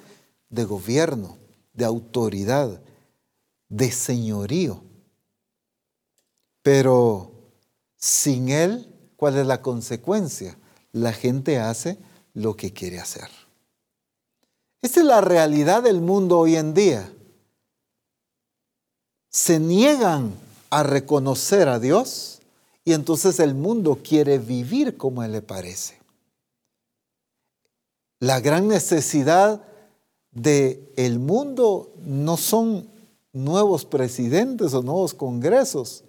[0.49, 1.37] de gobierno,
[1.73, 2.81] de autoridad,
[3.69, 4.83] de señorío.
[6.63, 7.31] Pero
[7.95, 10.57] sin Él, ¿cuál es la consecuencia?
[10.91, 11.97] La gente hace
[12.33, 13.29] lo que quiere hacer.
[14.81, 17.11] Esta es la realidad del mundo hoy en día.
[19.29, 20.33] Se niegan
[20.69, 22.39] a reconocer a Dios
[22.85, 25.99] y entonces el mundo quiere vivir como le parece.
[28.19, 29.63] La gran necesidad
[30.31, 32.89] del el mundo no son
[33.33, 36.03] nuevos presidentes o nuevos congresos.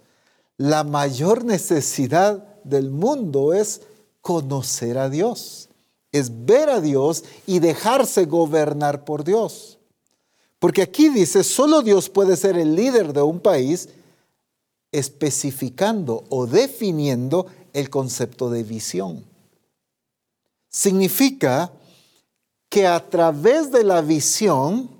[0.56, 3.82] La mayor necesidad del mundo es
[4.20, 5.70] conocer a Dios
[6.12, 9.78] es ver a Dios y dejarse gobernar por Dios.
[10.58, 13.88] Porque aquí dice, solo Dios puede ser el líder de un país
[14.92, 19.24] especificando o definiendo el concepto de visión.
[20.68, 21.72] Significa
[22.68, 24.90] que a través de la visión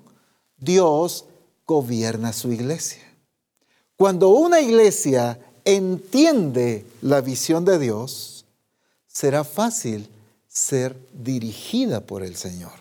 [0.57, 1.25] Dios
[1.67, 3.01] gobierna su iglesia.
[3.95, 8.40] Cuando una iglesia entiende la visión de Dios,
[9.11, 10.09] será fácil
[10.47, 12.73] ser dirigida por el Señor.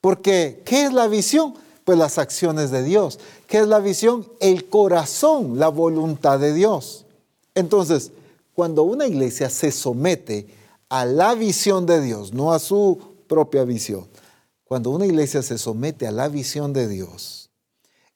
[0.00, 1.54] Porque, ¿qué es la visión?
[1.84, 3.18] Pues las acciones de Dios.
[3.46, 4.26] ¿Qué es la visión?
[4.40, 7.04] El corazón, la voluntad de Dios.
[7.54, 8.12] Entonces,
[8.54, 10.46] cuando una iglesia se somete
[10.88, 14.06] a la visión de Dios, no a su propia visión,
[14.64, 17.50] cuando una iglesia se somete a la visión de Dios,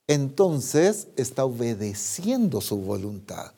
[0.07, 3.53] entonces está obedeciendo su voluntad.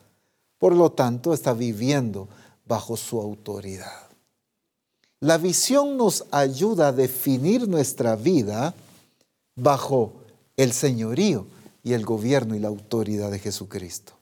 [0.57, 2.27] Por lo tanto, está viviendo
[2.69, 4.07] bajo su autoridad.
[5.19, 8.75] La visión nos ayuda a definir nuestra vida
[9.55, 10.13] bajo
[10.55, 11.47] el señorío
[11.83, 14.13] y el gobierno y la autoridad de Jesucristo.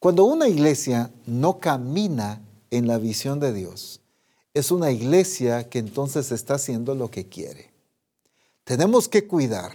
[0.00, 4.00] Cuando una iglesia no camina en la visión de Dios,
[4.54, 7.70] es una iglesia que entonces está haciendo lo que quiere.
[8.64, 9.70] Tenemos que cuidar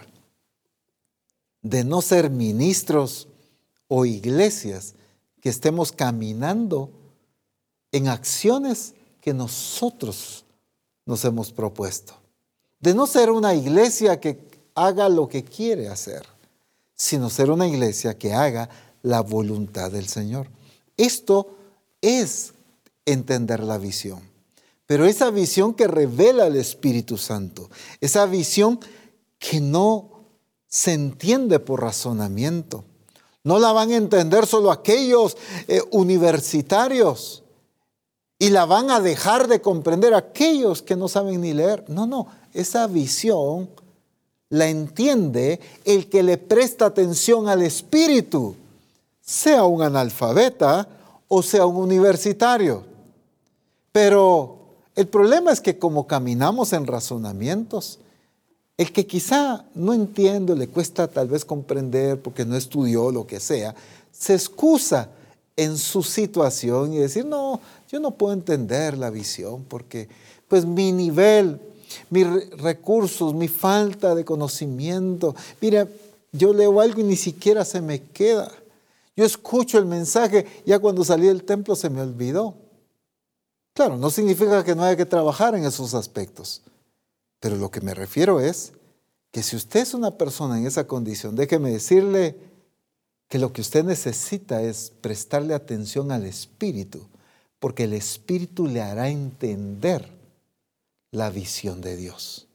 [1.61, 3.29] de no ser ministros
[3.87, 4.93] o iglesias
[5.39, 6.91] que estemos caminando
[7.93, 10.43] en acciones que nosotros
[11.05, 12.13] nos hemos propuesto.
[12.81, 14.37] De no ser una iglesia que
[14.75, 16.25] haga lo que quiere hacer,
[16.95, 18.67] sino ser una iglesia que haga
[19.03, 20.49] la voluntad del Señor.
[20.97, 21.55] Esto
[22.01, 22.53] es
[23.05, 24.21] entender la visión.
[24.85, 27.69] Pero esa visión que revela el Espíritu Santo,
[28.01, 28.79] esa visión
[29.39, 30.25] que no
[30.67, 32.83] se entiende por razonamiento,
[33.43, 35.37] no la van a entender solo aquellos
[35.67, 37.42] eh, universitarios
[38.43, 41.85] y la van a dejar de comprender aquellos que no saben ni leer.
[41.87, 43.69] No, no, esa visión
[44.49, 48.53] la entiende el que le presta atención al Espíritu.
[49.21, 50.85] sea un analfabeta
[51.29, 52.83] o sea un universitario.
[53.93, 54.57] Pero
[54.93, 57.99] el problema es que como caminamos en razonamientos,
[58.75, 63.39] el que quizá no entiende, le cuesta tal vez comprender porque no estudió lo que
[63.39, 63.73] sea,
[64.11, 65.07] se excusa
[65.55, 67.61] en su situación y decir, no,
[67.93, 70.09] yo no puedo entender la visión porque
[70.47, 71.61] pues mi nivel,
[72.09, 72.25] mis
[72.57, 75.87] recursos, mi falta de conocimiento, mira,
[76.31, 78.51] yo leo algo y ni siquiera se me queda.
[79.15, 82.55] Yo escucho el mensaje, ya cuando salí del templo se me olvidó.
[83.75, 86.63] Claro, no significa que no haya que trabajar en esos aspectos,
[87.39, 88.73] pero lo que me refiero es
[89.31, 92.35] que si usted es una persona en esa condición, déjeme decirle
[93.29, 97.07] que lo que usted necesita es prestarle atención al Espíritu,
[97.63, 100.09] porque el Espíritu le hará entender
[101.11, 102.49] la visión de Dios.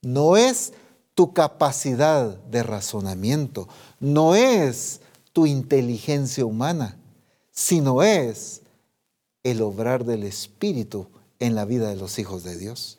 [0.00, 0.72] No es
[1.14, 3.68] tu capacidad de razonamiento,
[4.00, 6.96] no es tu inteligencia humana,
[7.52, 8.62] sino es
[9.44, 11.06] el obrar del Espíritu
[11.38, 12.98] en la vida de los hijos de Dios.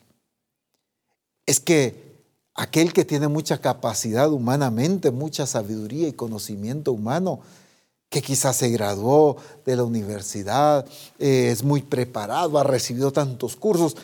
[1.46, 2.24] Es que
[2.56, 7.42] aquel que tiene mucha capacidad humanamente, mucha sabiduría y conocimiento humano,
[8.14, 10.86] que quizás se graduó de la universidad,
[11.18, 13.98] eh, es muy preparado, ha recibido tantos cursos,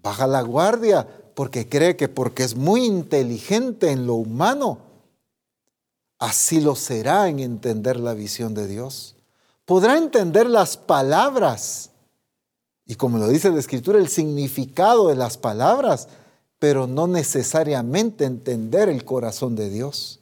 [0.00, 4.78] baja la guardia porque cree que porque es muy inteligente en lo humano,
[6.20, 9.16] así lo será en entender la visión de Dios.
[9.64, 11.90] Podrá entender las palabras
[12.86, 16.06] y como lo dice la escritura, el significado de las palabras,
[16.60, 20.20] pero no necesariamente entender el corazón de Dios.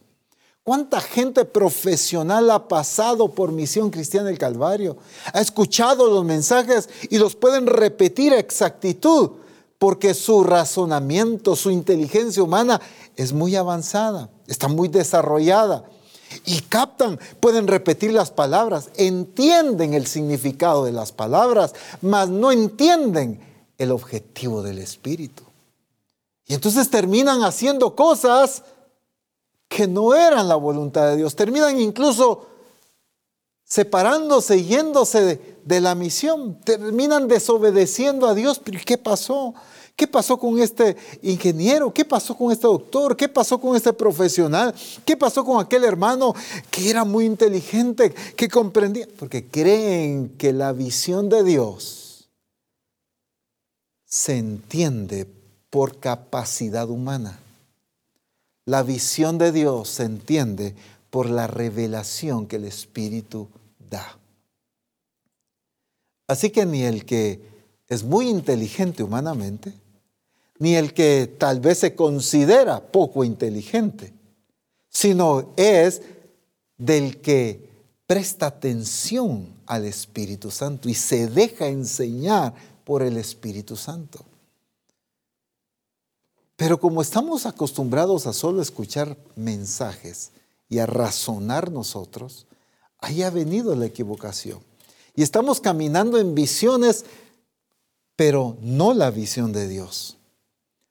[0.64, 4.96] ¿Cuánta gente profesional ha pasado por Misión Cristiana del Calvario?
[5.34, 9.32] Ha escuchado los mensajes y los pueden repetir a exactitud,
[9.78, 12.80] porque su razonamiento, su inteligencia humana
[13.14, 15.84] es muy avanzada, está muy desarrollada.
[16.46, 23.38] Y captan, pueden repetir las palabras, entienden el significado de las palabras, mas no entienden
[23.76, 25.42] el objetivo del Espíritu.
[26.46, 28.62] Y entonces terminan haciendo cosas
[29.74, 31.34] que no eran la voluntad de Dios.
[31.34, 32.46] Terminan incluso
[33.64, 36.60] separándose, yéndose de, de, la misión.
[36.60, 38.60] Terminan desobedeciendo a Dios.
[38.64, 39.52] ¿Pero qué pasó?
[39.96, 41.92] ¿Qué pasó con este ingeniero?
[41.92, 43.16] ¿Qué pasó con este doctor?
[43.16, 44.72] ¿Qué pasó con este profesional?
[45.04, 46.36] ¿Qué pasó con aquel hermano
[46.70, 49.08] que era muy inteligente, que comprendía?
[49.18, 52.28] Porque creen que la visión de Dios
[54.04, 55.26] se entiende
[55.68, 57.40] por capacidad humana.
[58.66, 60.74] La visión de Dios se entiende
[61.10, 63.48] por la revelación que el Espíritu
[63.90, 64.18] da.
[66.26, 67.40] Así que ni el que
[67.88, 69.74] es muy inteligente humanamente,
[70.58, 74.12] ni el que tal vez se considera poco inteligente,
[74.88, 76.02] sino es
[76.78, 77.68] del que
[78.06, 82.54] presta atención al Espíritu Santo y se deja enseñar
[82.84, 84.24] por el Espíritu Santo.
[86.56, 90.30] Pero como estamos acostumbrados a solo escuchar mensajes
[90.68, 92.46] y a razonar nosotros,
[92.98, 94.60] ahí ha venido la equivocación.
[95.16, 97.04] Y estamos caminando en visiones,
[98.16, 100.16] pero no la visión de Dios.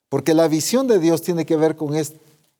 [0.09, 2.19] Porque la visión de Dios tiene que ver con este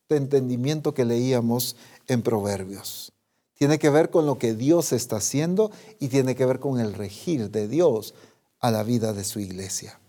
[0.10, 1.76] entendimiento que leíamos
[2.08, 3.12] en Proverbios.
[3.54, 6.94] Tiene que ver con lo que Dios está haciendo y tiene que ver con el
[6.94, 8.14] regir de Dios
[8.60, 10.00] a la vida de su iglesia.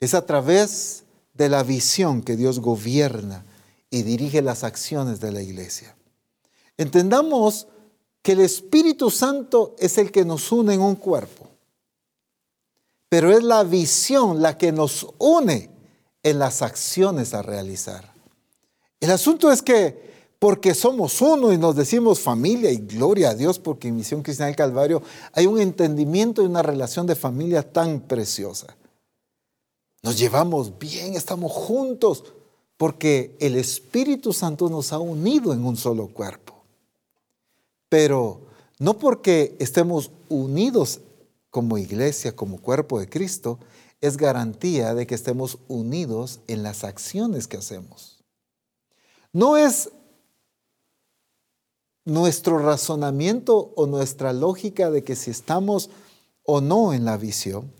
[0.00, 1.04] Es a través
[1.40, 3.46] de la visión que Dios gobierna
[3.88, 5.96] y dirige las acciones de la iglesia.
[6.76, 7.66] Entendamos
[8.20, 11.48] que el Espíritu Santo es el que nos une en un cuerpo,
[13.08, 15.70] pero es la visión la que nos une
[16.22, 18.12] en las acciones a realizar.
[19.00, 23.58] El asunto es que porque somos uno y nos decimos familia y gloria a Dios,
[23.58, 28.00] porque en Misión Cristiana del Calvario hay un entendimiento y una relación de familia tan
[28.00, 28.76] preciosa.
[30.02, 32.24] Nos llevamos bien, estamos juntos,
[32.76, 36.64] porque el Espíritu Santo nos ha unido en un solo cuerpo.
[37.88, 38.40] Pero
[38.78, 41.00] no porque estemos unidos
[41.50, 43.58] como iglesia, como cuerpo de Cristo,
[44.00, 48.24] es garantía de que estemos unidos en las acciones que hacemos.
[49.32, 49.90] No es
[52.06, 55.90] nuestro razonamiento o nuestra lógica de que si estamos
[56.44, 57.70] o no en la visión,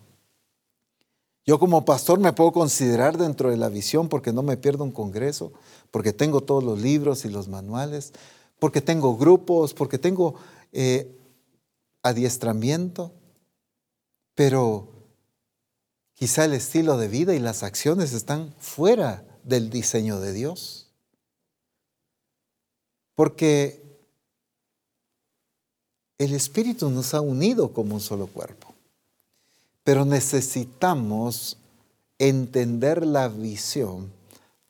[1.50, 4.92] yo como pastor me puedo considerar dentro de la visión porque no me pierdo un
[4.92, 5.52] congreso,
[5.90, 8.12] porque tengo todos los libros y los manuales,
[8.60, 10.36] porque tengo grupos, porque tengo
[10.70, 11.10] eh,
[12.04, 13.10] adiestramiento,
[14.36, 14.92] pero
[16.14, 20.92] quizá el estilo de vida y las acciones están fuera del diseño de Dios.
[23.16, 23.82] Porque
[26.16, 28.59] el Espíritu nos ha unido como un solo cuerpo,
[29.84, 31.56] pero necesitamos
[32.18, 34.12] entender la visión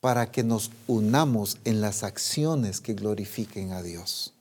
[0.01, 4.33] para que nos unamos en las acciones que glorifiquen a Dios.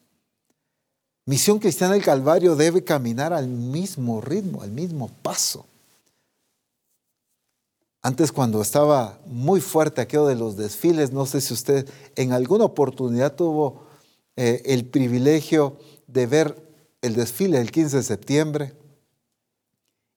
[1.25, 5.65] Misión Cristiana del Calvario debe caminar al mismo ritmo, al mismo paso.
[8.01, 12.63] Antes cuando estaba muy fuerte aquello de los desfiles, no sé si usted en alguna
[12.63, 13.83] oportunidad tuvo
[14.37, 16.69] eh, el privilegio de ver
[17.01, 18.78] el desfile del 15 de septiembre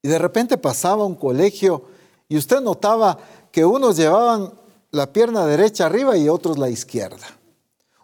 [0.02, 1.84] y de repente pasaba un colegio
[2.28, 3.18] y usted notaba
[3.52, 4.52] que unos llevaban
[4.90, 7.26] la pierna derecha arriba y otros la izquierda.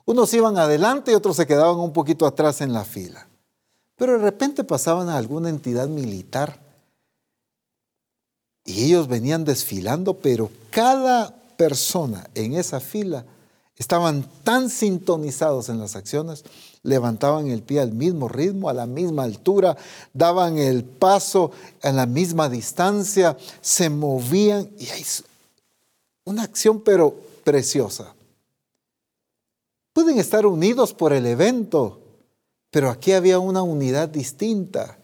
[0.05, 3.29] Unos iban adelante y otros se quedaban un poquito atrás en la fila.
[3.97, 6.61] Pero de repente pasaban a alguna entidad militar
[8.65, 13.25] y ellos venían desfilando, pero cada persona en esa fila
[13.77, 16.45] estaban tan sintonizados en las acciones,
[16.83, 19.77] levantaban el pie al mismo ritmo, a la misma altura,
[20.13, 21.51] daban el paso
[21.83, 25.05] a la misma distancia, se movían y hay
[26.25, 27.15] una acción pero
[27.45, 28.15] preciosa.
[29.93, 32.01] Pueden estar unidos por el evento,
[32.71, 34.99] pero aquí había una unidad distinta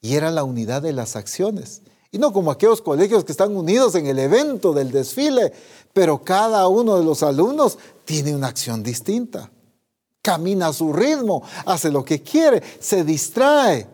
[0.00, 1.82] y era la unidad de las acciones.
[2.10, 5.52] Y no como aquellos colegios que están unidos en el evento del desfile,
[5.92, 9.50] pero cada uno de los alumnos tiene una acción distinta.
[10.22, 13.86] Camina a su ritmo, hace lo que quiere, se distrae.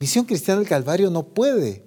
[0.00, 1.84] Misión Cristiana del Calvario no puede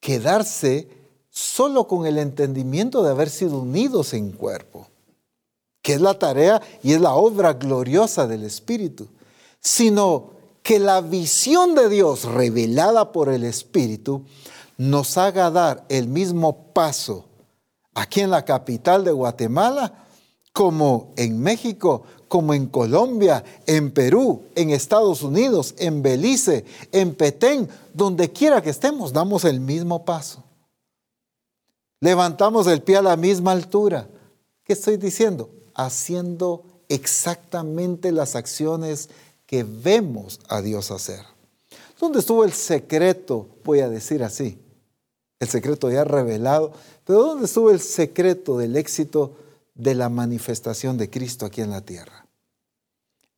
[0.00, 0.88] quedarse
[1.30, 4.90] solo con el entendimiento de haber sido unidos en cuerpo
[5.82, 9.08] que es la tarea y es la obra gloriosa del Espíritu,
[9.60, 10.32] sino
[10.62, 14.24] que la visión de Dios revelada por el Espíritu
[14.76, 17.26] nos haga dar el mismo paso
[17.94, 20.06] aquí en la capital de Guatemala,
[20.60, 27.66] como en México, como en Colombia, en Perú, en Estados Unidos, en Belice, en Petén,
[27.94, 30.44] donde quiera que estemos, damos el mismo paso.
[32.02, 34.06] Levantamos el pie a la misma altura.
[34.62, 35.48] ¿Qué estoy diciendo?
[35.74, 39.08] haciendo exactamente las acciones
[39.46, 41.20] que vemos a Dios hacer.
[41.98, 43.48] ¿Dónde estuvo el secreto?
[43.64, 44.58] Voy a decir así.
[45.38, 46.72] El secreto ya revelado,
[47.06, 49.32] pero ¿dónde estuvo el secreto del éxito
[49.80, 52.26] de la manifestación de Cristo aquí en la tierra?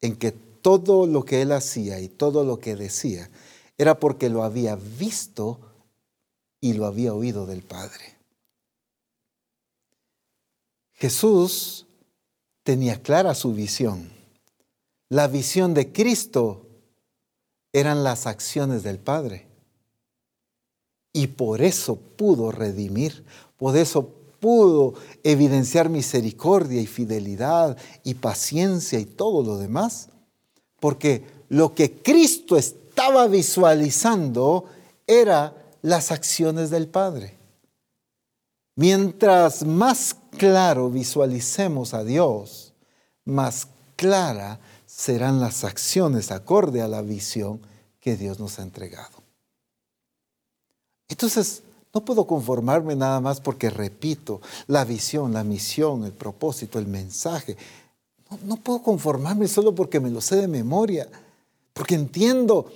[0.01, 3.31] En que todo lo que él hacía y todo lo que decía
[3.79, 5.61] era porque lo había visto
[6.61, 8.17] y lo había oído del Padre.
[10.93, 11.87] Jesús
[12.63, 14.11] tenía clara su visión.
[15.09, 16.67] La visión de Cristo
[17.73, 19.49] eran las acciones del Padre.
[21.13, 23.25] Y por eso pudo redimir,
[23.57, 30.09] por eso pudo evidenciar misericordia y fidelidad y paciencia y todo lo demás.
[30.81, 34.65] Porque lo que Cristo estaba visualizando
[35.07, 37.39] era las acciones del Padre.
[38.75, 42.73] Mientras más claro visualicemos a Dios,
[43.25, 47.61] más clara serán las acciones acorde a la visión
[48.01, 49.23] que Dios nos ha entregado.
[51.09, 51.63] Entonces,
[51.95, 57.57] no puedo conformarme nada más porque repito la visión, la misión, el propósito, el mensaje.
[58.45, 61.07] No, puedo conformarme solo porque me lo sé de memoria,
[61.75, 62.67] porque entiendo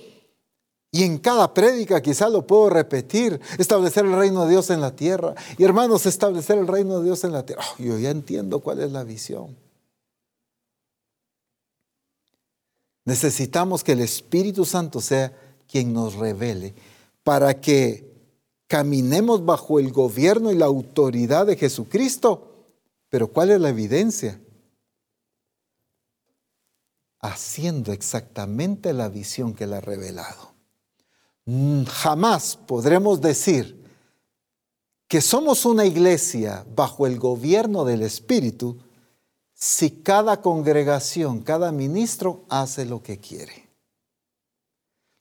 [0.91, 4.95] y en cada prédica quizá lo puedo repetir, establecer el reino de Dios en la
[4.95, 5.35] tierra.
[5.57, 7.63] Y hermanos, establecer el reino de Dios en la tierra.
[7.63, 9.55] Oh, yo ya entiendo cuál es la visión.
[13.03, 15.33] Necesitamos que el Espíritu Santo sea
[15.69, 16.73] quien nos revele
[17.23, 18.06] para que
[18.67, 22.67] caminemos bajo el gobierno y la autoridad de Jesucristo.
[23.09, 24.39] Pero ¿cuál es la evidencia?
[27.19, 30.53] Haciendo exactamente la visión que Él ha revelado.
[31.45, 33.81] Mm, jamás podremos decir
[35.07, 38.79] que somos una iglesia bajo el gobierno del Espíritu
[39.53, 43.69] si cada congregación, cada ministro hace lo que quiere.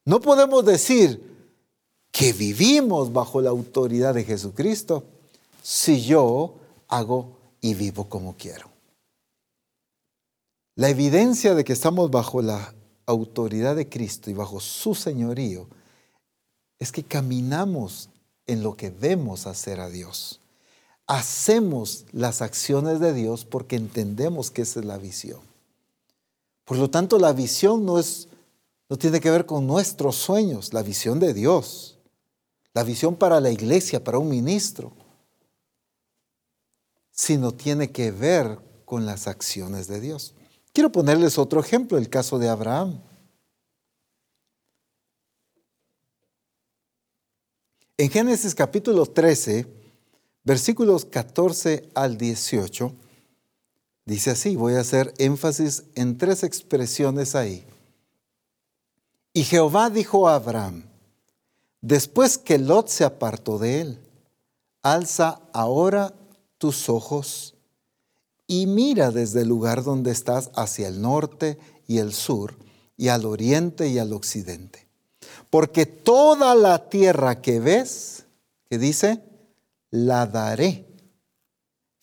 [0.04, 1.35] No podemos decir
[2.16, 5.04] que vivimos bajo la autoridad de Jesucristo
[5.62, 6.54] si yo
[6.88, 8.70] hago y vivo como quiero.
[10.76, 15.66] La evidencia de que estamos bajo la autoridad de Cristo y bajo su señorío
[16.78, 18.08] es que caminamos
[18.46, 20.40] en lo que vemos hacer a Dios.
[21.06, 25.40] Hacemos las acciones de Dios porque entendemos que esa es la visión.
[26.64, 28.28] Por lo tanto, la visión no, es,
[28.88, 31.95] no tiene que ver con nuestros sueños, la visión de Dios,
[32.76, 34.92] la visión para la iglesia, para un ministro,
[37.10, 40.34] sino tiene que ver con las acciones de Dios.
[40.74, 43.00] Quiero ponerles otro ejemplo, el caso de Abraham.
[47.96, 49.66] En Génesis capítulo 13,
[50.44, 52.92] versículos 14 al 18,
[54.04, 57.66] dice así, voy a hacer énfasis en tres expresiones ahí.
[59.32, 60.85] Y Jehová dijo a Abraham,
[61.80, 64.00] después que Lot se apartó de él,
[64.82, 66.14] alza ahora
[66.58, 67.54] tus ojos
[68.46, 72.56] y mira desde el lugar donde estás hacia el norte y el sur,
[72.96, 74.86] y al oriente y al occidente.
[75.50, 78.24] Porque toda la tierra que ves,
[78.70, 79.22] que dice,
[79.90, 80.86] la daré.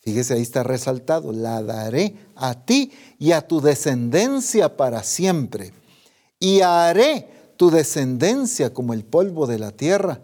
[0.00, 5.72] Fíjese, ahí está resaltado, la daré a ti y a tu descendencia para siempre.
[6.38, 7.28] Y haré
[7.64, 10.20] tu descendencia como el polvo de la tierra,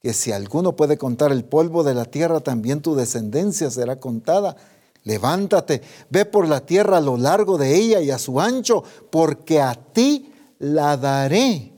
[0.00, 4.56] que si alguno puede contar el polvo de la tierra, también tu descendencia será contada.
[5.04, 5.80] Levántate,
[6.10, 9.76] ve por la tierra a lo largo de ella y a su ancho, porque a
[9.76, 11.72] ti la daré.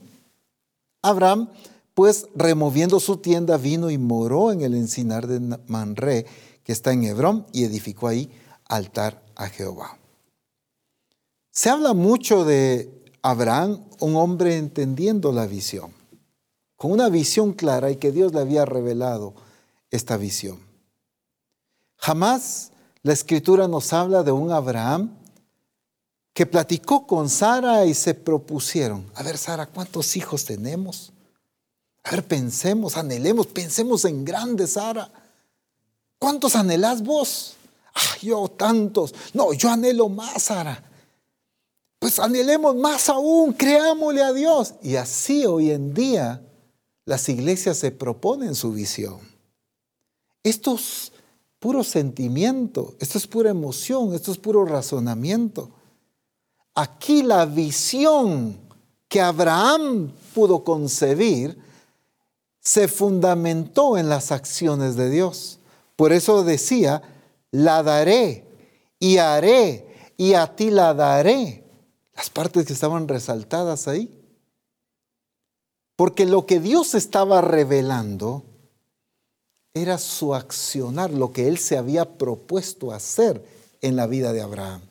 [1.03, 1.51] Abraham,
[1.93, 6.25] pues removiendo su tienda, vino y moró en el encinar de Manré,
[6.63, 8.31] que está en Hebrón, y edificó ahí
[8.67, 9.99] altar a Jehová.
[11.51, 15.91] Se habla mucho de Abraham, un hombre entendiendo la visión,
[16.75, 19.33] con una visión clara y que Dios le había revelado
[19.91, 20.59] esta visión.
[21.97, 22.71] Jamás
[23.01, 25.11] la escritura nos habla de un Abraham
[26.33, 31.13] que platicó con Sara y se propusieron, a ver Sara, ¿cuántos hijos tenemos?
[32.03, 35.11] A ver, pensemos, anhelemos, pensemos en grande, Sara.
[36.19, 37.55] ¿Cuántos anhelás vos?
[37.95, 39.15] Ah, yo tantos.
[39.33, 40.83] No, yo anhelo más, Sara.
[41.99, 44.75] Pues anhelemos más aún, creámosle a Dios.
[44.81, 46.41] Y así hoy en día
[47.05, 49.19] las iglesias se proponen su visión.
[50.43, 51.11] Estos
[51.59, 55.71] puro sentimiento, esto es pura emoción, esto es puro razonamiento.
[56.75, 58.59] Aquí la visión
[59.07, 61.57] que Abraham pudo concebir
[62.59, 65.59] se fundamentó en las acciones de Dios.
[65.95, 67.01] Por eso decía,
[67.51, 68.45] la daré
[68.99, 71.64] y haré y a ti la daré.
[72.15, 74.21] Las partes que estaban resaltadas ahí.
[75.95, 78.43] Porque lo que Dios estaba revelando
[79.73, 83.43] era su accionar, lo que él se había propuesto hacer
[83.81, 84.81] en la vida de Abraham.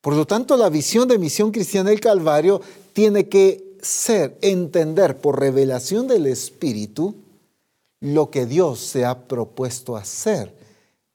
[0.00, 2.60] Por lo tanto, la visión de Misión Cristiana del Calvario
[2.92, 7.14] tiene que ser, entender por revelación del Espíritu
[8.00, 10.52] lo que Dios se ha propuesto hacer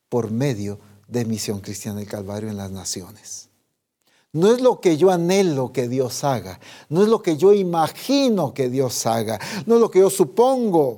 [0.07, 3.47] por medio de Misión Cristiana del Calvario en las naciones.
[4.34, 6.59] No es lo que yo anhelo que Dios haga,
[6.89, 10.97] no es lo que yo imagino que Dios haga, no es lo que yo supongo,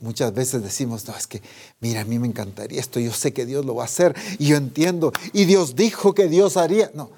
[0.00, 1.42] muchas veces decimos, no, es que,
[1.80, 4.46] mira, a mí me encantaría esto, yo sé que Dios lo va a hacer y
[4.48, 6.90] yo entiendo, y Dios dijo que Dios haría.
[6.94, 7.10] No,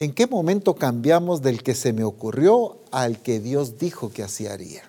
[0.00, 4.46] ¿en qué momento cambiamos del que se me ocurrió al que Dios dijo que así
[4.46, 4.82] haría?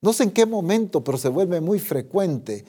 [0.00, 2.64] No sé en qué momento, pero se vuelve muy frecuente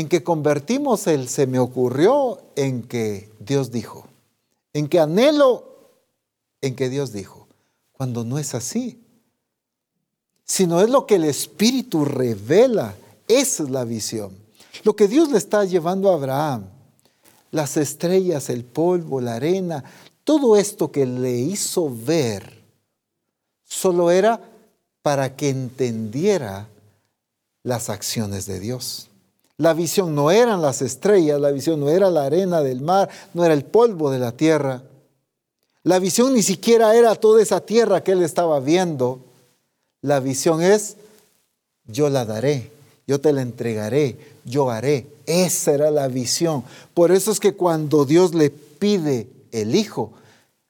[0.00, 4.06] en que convertimos el se me ocurrió en que Dios dijo,
[4.72, 5.66] en que anhelo
[6.60, 7.46] en que Dios dijo,
[7.92, 9.00] cuando no es así
[10.50, 12.96] sino es lo que el Espíritu revela.
[13.28, 14.36] Esa es la visión.
[14.82, 16.64] Lo que Dios le está llevando a Abraham,
[17.52, 19.84] las estrellas, el polvo, la arena,
[20.24, 22.64] todo esto que le hizo ver,
[23.62, 24.40] solo era
[25.02, 26.66] para que entendiera
[27.62, 29.09] las acciones de Dios.
[29.60, 33.44] La visión no eran las estrellas, la visión no era la arena del mar, no
[33.44, 34.82] era el polvo de la tierra.
[35.82, 39.20] La visión ni siquiera era toda esa tierra que él estaba viendo.
[40.00, 40.96] La visión es,
[41.84, 42.70] yo la daré,
[43.06, 45.06] yo te la entregaré, yo haré.
[45.26, 46.64] Esa era la visión.
[46.94, 50.10] Por eso es que cuando Dios le pide el hijo,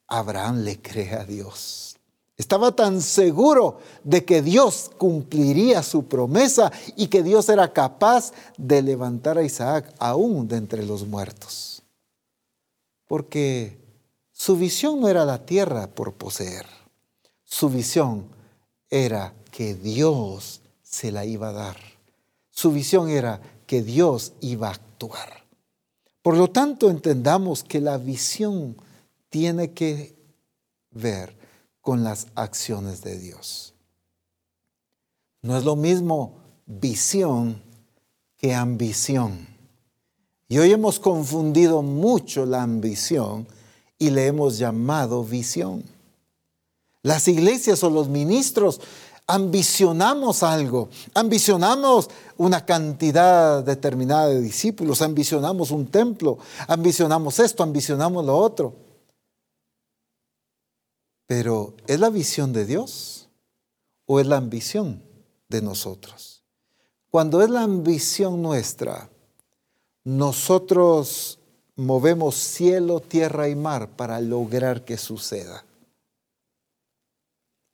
[0.09, 1.90] Abraham le cree a Dios.
[2.41, 8.81] Estaba tan seguro de que Dios cumpliría su promesa y que Dios era capaz de
[8.81, 11.83] levantar a Isaac aún de entre los muertos.
[13.07, 13.77] Porque
[14.33, 16.65] su visión no era la tierra por poseer.
[17.45, 18.25] Su visión
[18.89, 21.77] era que Dios se la iba a dar.
[22.49, 25.45] Su visión era que Dios iba a actuar.
[26.23, 28.79] Por lo tanto, entendamos que la visión
[29.29, 30.17] tiene que
[30.91, 31.40] ver
[31.81, 33.75] con las acciones de Dios.
[35.43, 36.35] No es lo mismo
[36.67, 37.63] visión
[38.37, 39.47] que ambición.
[40.49, 43.47] Y hoy hemos confundido mucho la ambición
[43.99, 45.85] y le hemos llamado visión.
[47.03, 48.81] Las iglesias o los ministros
[49.27, 58.37] ambicionamos algo, ambicionamos una cantidad determinada de discípulos, ambicionamos un templo, ambicionamos esto, ambicionamos lo
[58.37, 58.90] otro.
[61.31, 63.29] Pero ¿es la visión de Dios
[64.05, 65.01] o es la ambición
[65.49, 66.43] de nosotros?
[67.09, 69.09] Cuando es la ambición nuestra,
[70.03, 71.39] nosotros
[71.77, 75.65] movemos cielo, tierra y mar para lograr que suceda.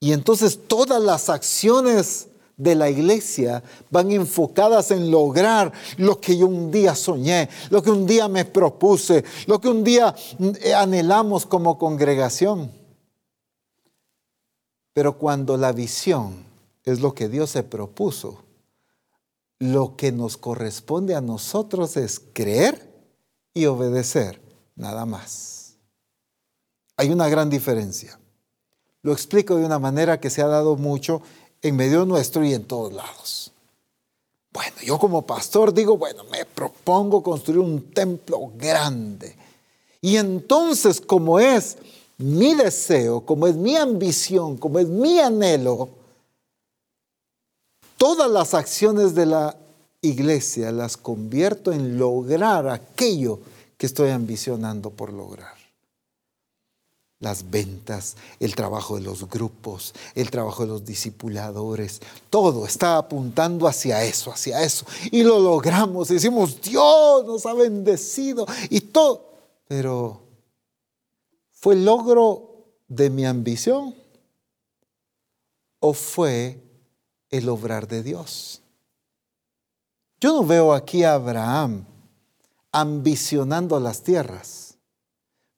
[0.00, 2.28] Y entonces todas las acciones
[2.58, 7.90] de la iglesia van enfocadas en lograr lo que yo un día soñé, lo que
[7.90, 10.14] un día me propuse, lo que un día
[10.60, 12.84] eh, anhelamos como congregación.
[14.96, 16.46] Pero cuando la visión
[16.82, 18.44] es lo que Dios se propuso,
[19.58, 22.90] lo que nos corresponde a nosotros es creer
[23.52, 24.40] y obedecer,
[24.74, 25.74] nada más.
[26.96, 28.18] Hay una gran diferencia.
[29.02, 31.20] Lo explico de una manera que se ha dado mucho
[31.60, 33.52] en medio nuestro y en todos lados.
[34.50, 39.36] Bueno, yo como pastor digo, bueno, me propongo construir un templo grande.
[40.00, 41.76] Y entonces, como es
[42.18, 45.88] mi deseo, como es mi ambición, como es mi anhelo,
[47.96, 49.56] todas las acciones de la
[50.00, 53.40] iglesia las convierto en lograr aquello
[53.76, 55.56] que estoy ambicionando por lograr
[57.18, 63.66] las ventas, el trabajo de los grupos, el trabajo de los discipuladores, todo está apuntando
[63.66, 64.84] hacia eso, hacia eso.
[65.10, 69.24] Y lo logramos, decimos, Dios nos ha bendecido y todo.
[69.66, 70.20] Pero
[71.56, 73.94] ¿fue logro de mi ambición
[75.80, 76.62] o fue
[77.30, 78.62] el obrar de Dios?
[80.20, 81.84] Yo no veo aquí a Abraham
[82.72, 84.76] ambicionando las tierras.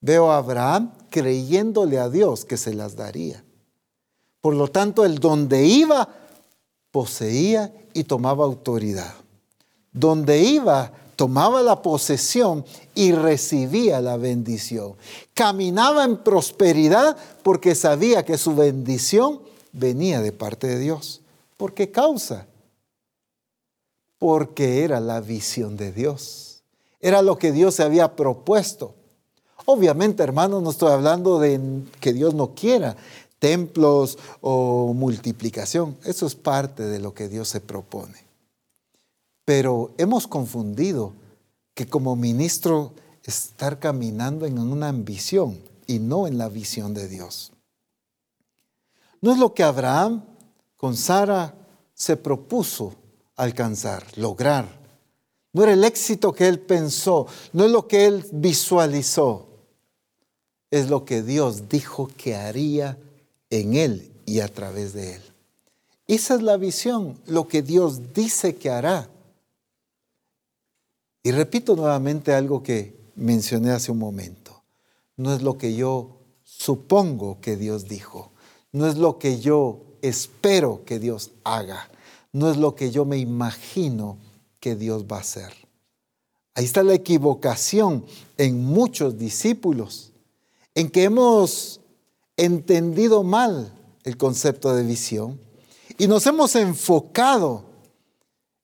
[0.01, 3.44] Veo a Abraham creyéndole a Dios que se las daría.
[4.40, 6.09] Por lo tanto, el donde iba,
[6.92, 9.14] poseía y tomaba autoridad.
[9.92, 12.64] Donde iba, tomaba la posesión
[12.94, 14.94] y recibía la bendición.
[15.34, 19.40] Caminaba en prosperidad porque sabía que su bendición
[19.72, 21.20] venía de parte de Dios.
[21.56, 22.46] ¿Por qué causa?
[24.20, 26.62] Porque era la visión de Dios.
[27.00, 28.94] Era lo que Dios se había propuesto.
[29.64, 32.96] Obviamente, hermano, no estoy hablando de que Dios no quiera
[33.40, 35.96] templos o multiplicación.
[36.04, 38.28] Eso es parte de lo que Dios se propone.
[39.49, 41.14] Pero hemos confundido
[41.72, 42.92] que como ministro
[43.24, 47.53] estar caminando en una ambición y no en la visión de Dios.
[49.22, 50.22] No es lo que Abraham
[50.76, 51.55] con Sara
[51.94, 52.92] se propuso
[53.36, 54.68] alcanzar, lograr.
[55.55, 59.46] No era el éxito que él pensó, no es lo que él visualizó
[60.70, 62.99] es lo que Dios dijo que haría
[63.49, 65.22] en él y a través de él.
[66.07, 69.09] Esa es la visión, lo que Dios dice que hará.
[71.29, 74.62] Y repito nuevamente algo que mencioné hace un momento.
[75.18, 78.33] No es lo que yo supongo que Dios dijo.
[78.72, 81.91] No es lo que yo espero que Dios haga.
[82.33, 84.16] No es lo que yo me imagino
[84.59, 85.53] que Dios va a hacer.
[86.55, 88.07] Ahí está la equivocación
[88.39, 90.14] en muchos discípulos
[90.74, 91.83] en que hemos
[92.39, 93.70] entendido mal
[94.05, 95.39] el concepto de visión
[95.99, 97.67] y nos hemos enfocado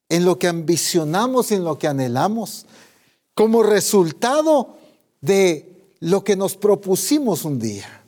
[0.09, 2.65] en lo que ambicionamos en lo que anhelamos
[3.33, 4.77] como resultado
[5.21, 8.01] de lo que nos propusimos un día.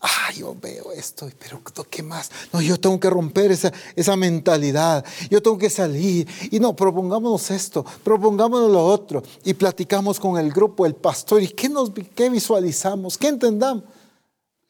[0.00, 2.30] Ah, yo veo esto, pero ¿qué más?
[2.52, 6.28] No, yo tengo que romper esa, esa mentalidad, yo tengo que salir.
[6.50, 9.22] Y no, propongámonos esto, propongámonos lo otro.
[9.44, 13.16] Y platicamos con el grupo, el pastor, ¿y qué, nos, qué visualizamos?
[13.16, 13.84] ¿Qué entendamos?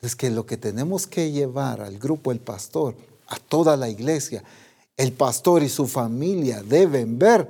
[0.01, 2.95] Es que lo que tenemos que llevar al grupo, el pastor,
[3.27, 4.45] a toda la iglesia,
[4.97, 7.49] el pastor y su familia deben ver,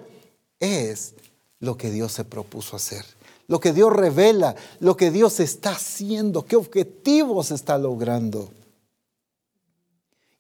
[0.61, 1.15] es
[1.61, 3.05] lo que Dios se propuso hacer
[3.47, 8.51] lo que Dios revela, lo que Dios está haciendo, qué objetivos está logrando.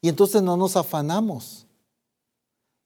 [0.00, 1.66] Y entonces no nos afanamos.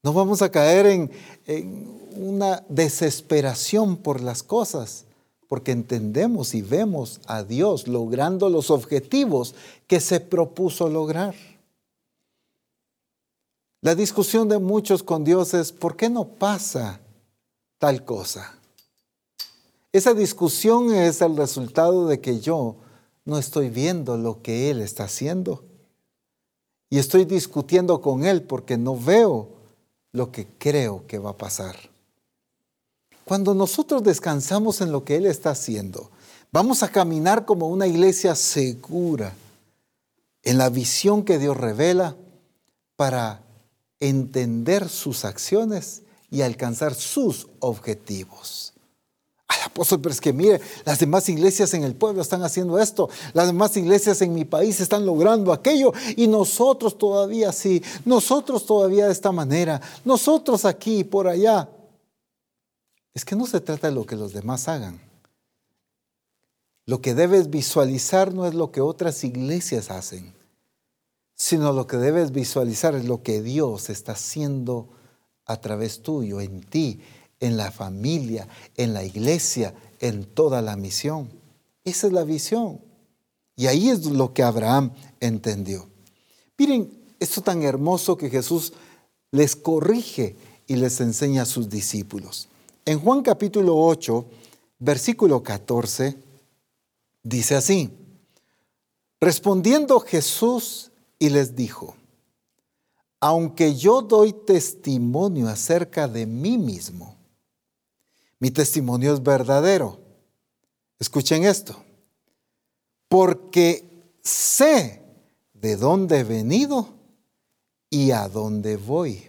[0.03, 1.11] No vamos a caer en,
[1.47, 5.05] en, una desesperación por las cosas,
[5.49, 9.55] porque entendemos y vemos a Dios logrando los objetivos
[9.87, 11.35] que se propuso lograr.
[13.81, 17.01] La discusión de muchos con Dios es, ¿por qué no pasa
[17.79, 18.59] tal cosa?
[19.93, 22.76] Esa discusión es el resultado de que yo
[23.24, 25.64] no estoy viendo lo que Él está haciendo.
[26.91, 29.51] Y estoy discutiendo con Él porque no veo
[30.12, 31.76] lo que creo que va a pasar.
[33.24, 36.11] Cuando nosotros descansamos en lo que Él está haciendo,
[36.51, 39.35] vamos a caminar como una iglesia segura
[40.43, 42.16] en la visión que Dios revela
[42.97, 43.43] para
[44.01, 48.75] entender sus acciones y alcanzar sus objetivos.
[49.65, 53.47] apóstol, pero es que mire, las demás iglesias en el pueblo están haciendo esto, las
[53.47, 59.13] demás iglesias en mi país están logrando aquello y nosotros todavía sí, nosotros todavía de
[59.13, 61.69] esta manera, nosotros aquí y por allá.
[63.15, 65.01] Es que no se trata de lo que los demás hagan.
[66.87, 70.35] Lo que debes visualizar no es lo que otras iglesias hacen,
[71.39, 74.89] sino lo que debes visualizar es lo que Dios está haciendo
[75.47, 77.01] a través tuyo, en ti,
[77.39, 81.30] en la familia, en la iglesia, en toda la misión.
[81.84, 82.80] Esa es la visión.
[83.57, 85.89] Y ahí es lo que Abraham entendió.
[86.59, 88.72] Miren esto tan hermoso que Jesús
[89.30, 90.36] les corrige
[90.66, 92.49] y les enseña a sus discípulos.
[92.84, 94.26] En Juan capítulo 8,
[94.80, 96.16] versículo 14,
[97.22, 97.91] dice así,
[99.20, 100.88] respondiendo Jesús
[101.19, 101.95] y les dijo,
[103.21, 107.16] aunque yo doy testimonio acerca de mí mismo,
[108.39, 109.99] mi testimonio es verdadero.
[110.99, 111.77] Escuchen esto.
[113.09, 115.03] Porque sé
[115.53, 116.89] de dónde he venido
[117.91, 119.29] y a dónde voy.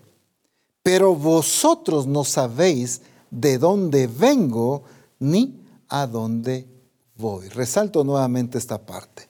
[0.84, 4.84] Pero vosotros no sabéis de dónde vengo
[5.18, 6.68] ni a dónde
[7.16, 7.50] voy.
[7.50, 9.28] Resalto nuevamente esta parte.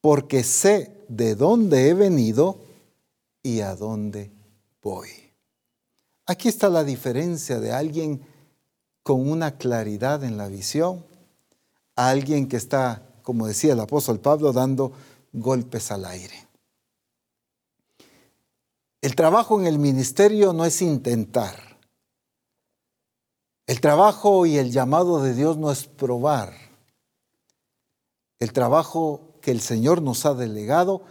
[0.00, 2.60] Porque sé de dónde he venido
[3.42, 4.30] y a dónde
[4.80, 5.08] voy.
[6.24, 8.24] Aquí está la diferencia de alguien
[9.02, 11.04] con una claridad en la visión,
[11.96, 14.92] a alguien que está, como decía el apóstol Pablo, dando
[15.32, 16.46] golpes al aire.
[19.00, 21.78] El trabajo en el ministerio no es intentar.
[23.66, 26.54] El trabajo y el llamado de Dios no es probar.
[28.38, 31.02] El trabajo que el Señor nos ha delegado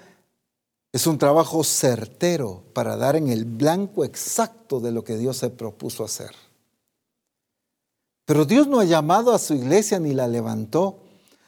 [0.92, 5.50] es un trabajo certero para dar en el blanco exacto de lo que Dios se
[5.50, 6.32] propuso hacer.
[8.26, 11.00] Pero Dios no ha llamado a su iglesia ni la levantó,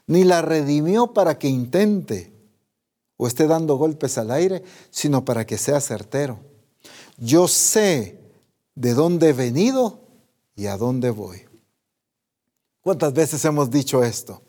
[0.07, 2.33] ni la redimió para que intente
[3.17, 6.39] o esté dando golpes al aire, sino para que sea certero.
[7.17, 8.19] Yo sé
[8.75, 10.01] de dónde he venido
[10.55, 11.45] y a dónde voy.
[12.81, 14.41] ¿Cuántas veces hemos dicho esto?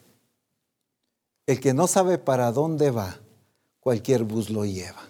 [1.47, 3.19] El que no sabe para dónde va,
[3.81, 5.03] cualquier bus lo lleva.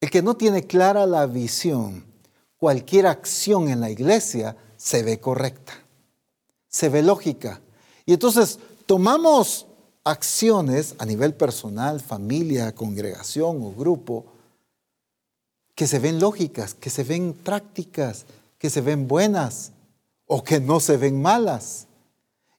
[0.00, 2.04] El que no tiene clara la visión,
[2.58, 5.72] cualquier acción en la iglesia se ve correcta,
[6.68, 7.60] se ve lógica.
[8.04, 9.66] Y entonces tomamos
[10.04, 14.26] acciones a nivel personal, familia, congregación o grupo,
[15.74, 18.26] que se ven lógicas, que se ven prácticas,
[18.58, 19.72] que se ven buenas
[20.26, 21.85] o que no se ven malas.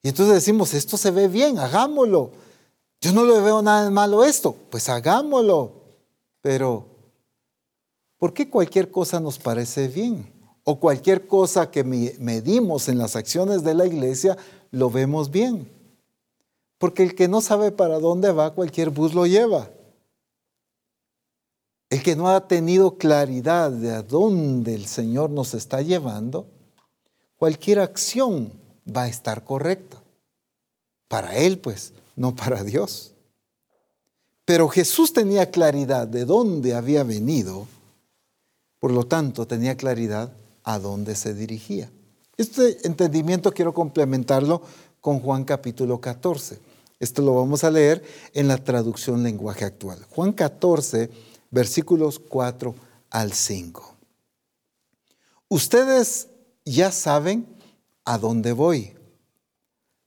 [0.03, 2.31] Y entonces decimos, esto se ve bien, hagámoslo.
[3.01, 5.71] Yo no le veo nada de malo esto, pues hagámoslo.
[6.41, 6.87] Pero,
[8.17, 10.37] ¿por qué cualquier cosa nos parece bien?
[10.69, 14.35] o cualquier cosa que medimos en las acciones de la iglesia,
[14.69, 15.71] lo vemos bien.
[16.77, 19.69] Porque el que no sabe para dónde va, cualquier bus lo lleva.
[21.89, 26.49] El que no ha tenido claridad de a dónde el Señor nos está llevando,
[27.37, 28.51] cualquier acción
[28.95, 30.01] va a estar correcta.
[31.07, 33.13] Para Él, pues, no para Dios.
[34.45, 37.67] Pero Jesús tenía claridad de dónde había venido,
[38.79, 40.31] por lo tanto tenía claridad
[40.63, 41.91] a dónde se dirigía.
[42.37, 44.61] Este entendimiento quiero complementarlo
[45.01, 46.59] con Juan capítulo 14.
[46.99, 49.99] Esto lo vamos a leer en la traducción lenguaje actual.
[50.09, 51.09] Juan 14,
[51.51, 52.73] versículos 4
[53.09, 53.95] al 5.
[55.49, 56.27] Ustedes
[56.65, 57.56] ya saben
[58.07, 58.95] a dónde voy.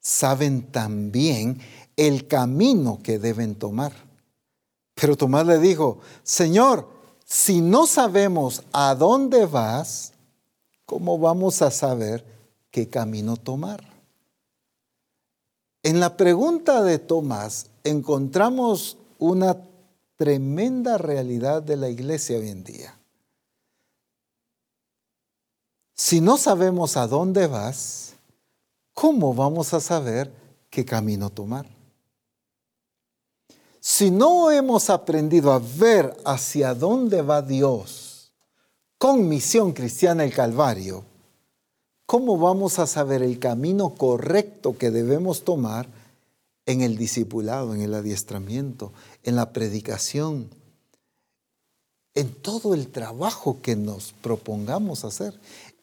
[0.01, 1.61] Saben también
[1.96, 3.92] el camino que deben tomar.
[4.94, 6.88] Pero Tomás le dijo, Señor,
[7.26, 10.14] si no sabemos a dónde vas,
[10.86, 12.24] ¿cómo vamos a saber
[12.70, 13.84] qué camino tomar?
[15.82, 19.59] En la pregunta de Tomás encontramos una
[20.16, 22.99] tremenda realidad de la iglesia hoy en día.
[26.03, 28.14] Si no sabemos a dónde vas,
[28.94, 30.32] ¿cómo vamos a saber
[30.70, 31.66] qué camino tomar?
[33.80, 38.32] Si no hemos aprendido a ver hacia dónde va Dios,
[38.96, 41.05] con Misión Cristiana el Calvario,
[42.07, 45.86] ¿cómo vamos a saber el camino correcto que debemos tomar
[46.64, 50.48] en el discipulado, en el adiestramiento, en la predicación,
[52.14, 55.38] en todo el trabajo que nos propongamos hacer,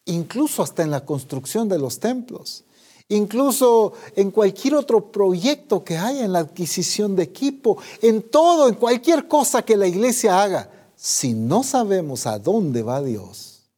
[0.07, 2.63] incluso hasta en la construcción de los templos?
[3.09, 8.75] incluso en cualquier otro proyecto que haya, en la adquisición de equipo, en todo, en
[8.75, 13.69] cualquier cosa que la iglesia haga si no sabemos a dónde va Dios,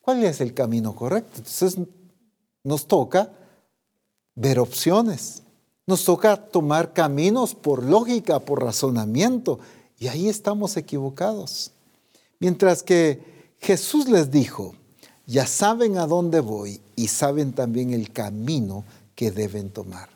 [0.00, 1.38] ¿cuál es el camino correcto?
[1.38, 1.78] Entonces
[2.64, 3.30] nos toca
[4.34, 5.42] ver opciones,
[5.86, 9.60] nos toca tomar caminos por lógica, por razonamiento,
[9.98, 11.70] y ahí estamos equivocados.
[12.40, 14.74] Mientras que Jesús les dijo,
[15.26, 18.84] ya saben a dónde voy y saben también el camino
[19.14, 20.08] que deben tomar.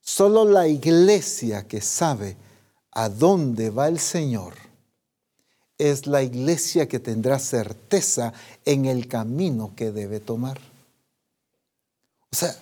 [0.00, 2.36] Solo la iglesia que sabe
[2.92, 4.54] a dónde va el Señor
[5.78, 8.32] es la iglesia que tendrá certeza
[8.64, 10.58] en el camino que debe tomar.
[12.32, 12.56] O sea,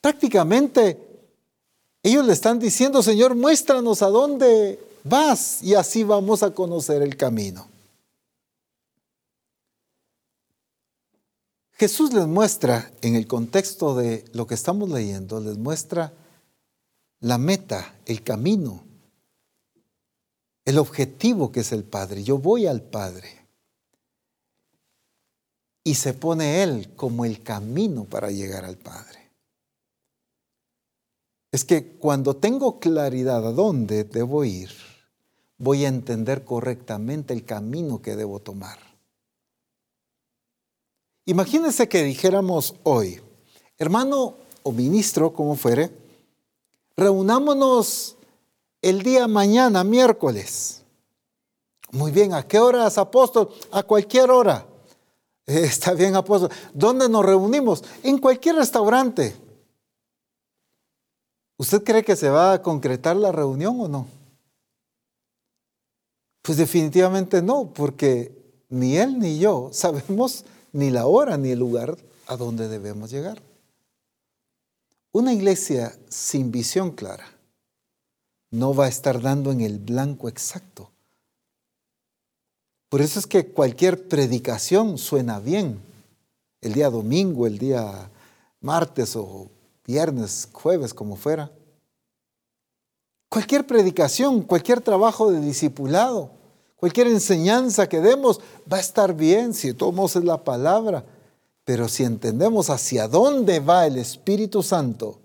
[0.00, 0.98] prácticamente
[2.02, 7.16] ellos le están diciendo, Señor, muéstranos a dónde vas y así vamos a conocer el
[7.16, 7.66] camino.
[11.78, 16.12] Jesús les muestra, en el contexto de lo que estamos leyendo, les muestra
[17.20, 18.82] la meta, el camino,
[20.64, 22.24] el objetivo que es el Padre.
[22.24, 23.28] Yo voy al Padre.
[25.84, 29.30] Y se pone Él como el camino para llegar al Padre.
[31.52, 34.70] Es que cuando tengo claridad a dónde debo ir,
[35.58, 38.87] voy a entender correctamente el camino que debo tomar.
[41.28, 43.20] Imagínense que dijéramos hoy,
[43.76, 45.90] hermano o ministro, como fuere,
[46.96, 48.16] reunámonos
[48.80, 50.82] el día mañana, miércoles.
[51.90, 53.50] Muy bien, ¿a qué horas, apóstol?
[53.72, 54.66] A cualquier hora.
[55.46, 56.50] está bien, apóstol.
[56.72, 57.84] ¿Dónde nos reunimos?
[58.02, 59.36] En cualquier restaurante.
[61.58, 64.06] ¿Usted cree que se va a concretar la reunión o no?
[66.40, 70.46] Pues definitivamente no, porque ni él ni yo sabemos
[70.78, 71.98] ni la hora ni el lugar
[72.28, 73.42] a donde debemos llegar.
[75.10, 77.26] Una iglesia sin visión clara
[78.52, 80.92] no va a estar dando en el blanco exacto.
[82.88, 85.80] Por eso es que cualquier predicación suena bien.
[86.60, 88.08] El día domingo, el día
[88.60, 89.50] martes o
[89.84, 91.50] viernes, jueves, como fuera.
[93.28, 96.37] Cualquier predicación, cualquier trabajo de discipulado,
[96.78, 98.40] cualquier enseñanza que demos
[98.72, 101.04] va a estar bien si tomamos la palabra.
[101.64, 105.20] Pero si entendemos hacia dónde va el Espíritu Santo,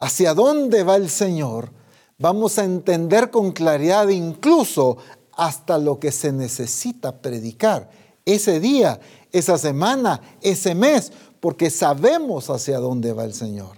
[0.00, 1.70] hacia dónde va el Señor,
[2.18, 4.96] vamos a entender con claridad incluso
[5.32, 7.88] hasta lo que se necesita predicar
[8.24, 9.00] ese día,
[9.32, 13.76] esa semana, ese mes, porque sabemos hacia dónde va el Señor.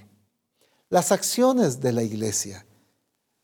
[0.88, 2.66] Las acciones de la iglesia.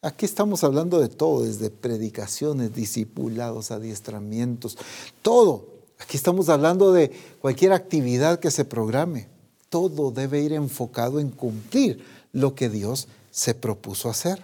[0.01, 4.79] Aquí estamos hablando de todo, desde predicaciones, discipulados, adiestramientos,
[5.23, 5.67] todo.
[5.99, 9.29] Aquí estamos hablando de cualquier actividad que se programe.
[9.69, 14.43] Todo debe ir enfocado en cumplir lo que Dios se propuso hacer.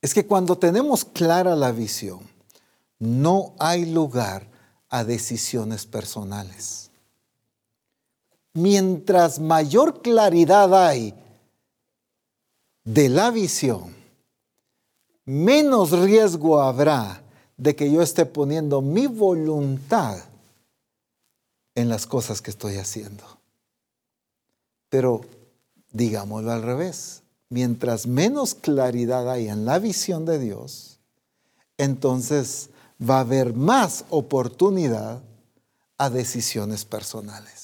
[0.00, 2.20] Es que cuando tenemos clara la visión,
[3.00, 4.48] no hay lugar
[4.88, 6.90] a decisiones personales.
[8.52, 11.14] Mientras mayor claridad hay
[12.84, 13.94] de la visión,
[15.24, 17.22] menos riesgo habrá
[17.56, 20.18] de que yo esté poniendo mi voluntad
[21.74, 23.24] en las cosas que estoy haciendo.
[24.88, 25.22] Pero
[25.90, 30.98] digámoslo al revés, mientras menos claridad hay en la visión de Dios,
[31.78, 32.70] entonces
[33.00, 35.22] va a haber más oportunidad
[35.98, 37.61] a decisiones personales.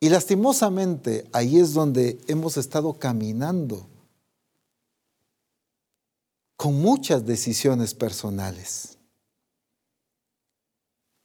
[0.00, 3.86] Y lastimosamente ahí es donde hemos estado caminando
[6.56, 8.96] con muchas decisiones personales,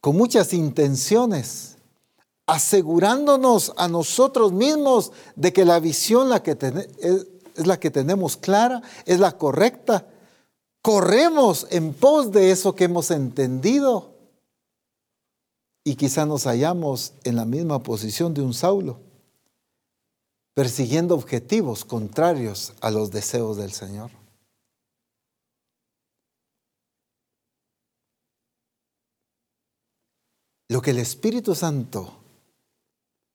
[0.02, 1.76] con muchas intenciones,
[2.46, 6.56] asegurándonos a nosotros mismos de que la visión la que
[7.00, 10.06] es, es la que tenemos clara, es la correcta.
[10.82, 14.15] Corremos en pos de eso que hemos entendido
[15.86, 18.98] y quizá nos hallamos en la misma posición de un Saulo,
[20.52, 24.10] persiguiendo objetivos contrarios a los deseos del Señor.
[30.68, 32.16] Lo que el Espíritu Santo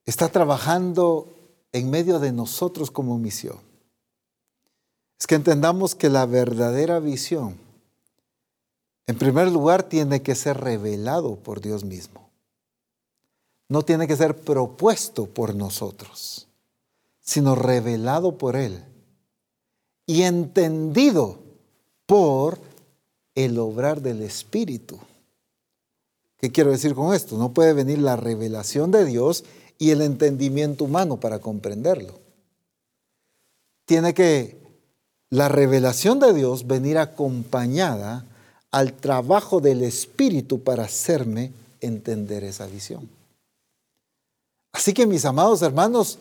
[0.04, 1.34] está trabajando
[1.72, 3.62] en medio de nosotros como misión
[5.18, 7.58] es que entendamos que la verdadera visión,
[9.08, 12.31] en primer lugar, tiene que ser revelado por Dios mismo
[13.72, 16.50] no tiene que ser propuesto por nosotros,
[17.22, 18.84] sino revelado por Él
[20.06, 21.40] y entendido
[22.06, 22.60] por
[23.34, 25.00] el obrar del Espíritu.
[26.38, 27.38] ¿Qué quiero decir con esto?
[27.38, 29.46] No puede venir la revelación de Dios
[29.78, 32.20] y el entendimiento humano para comprenderlo.
[33.86, 34.58] Tiene que
[35.30, 38.26] la revelación de Dios venir acompañada
[38.70, 43.21] al trabajo del Espíritu para hacerme entender esa visión.
[44.72, 46.18] Así que mis amados hermanos,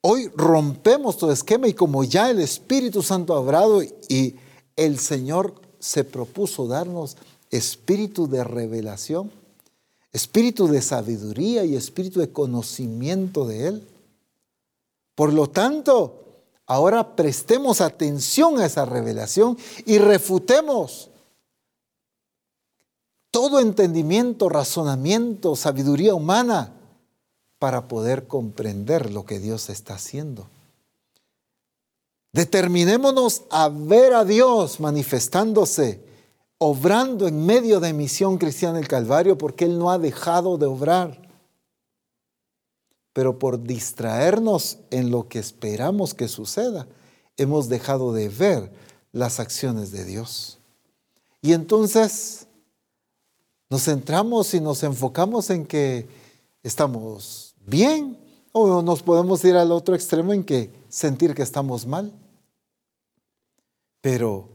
[0.00, 4.36] hoy rompemos todo esquema y como ya el Espíritu Santo ha obrado y
[4.76, 7.16] el Señor se propuso darnos
[7.50, 9.30] espíritu de revelación,
[10.12, 13.88] espíritu de sabiduría y espíritu de conocimiento de Él.
[15.14, 16.24] Por lo tanto,
[16.66, 21.10] ahora prestemos atención a esa revelación y refutemos
[23.30, 26.79] todo entendimiento, razonamiento, sabiduría humana
[27.60, 30.48] para poder comprender lo que Dios está haciendo.
[32.32, 36.02] Determinémonos a ver a Dios manifestándose,
[36.56, 41.28] obrando en medio de misión cristiana el Calvario, porque Él no ha dejado de obrar.
[43.12, 46.88] Pero por distraernos en lo que esperamos que suceda,
[47.36, 48.72] hemos dejado de ver
[49.12, 50.58] las acciones de Dios.
[51.42, 52.46] Y entonces
[53.68, 56.08] nos centramos y nos enfocamos en que
[56.62, 58.18] estamos bien
[58.52, 62.12] o nos podemos ir al otro extremo en que sentir que estamos mal.
[64.00, 64.48] Pero,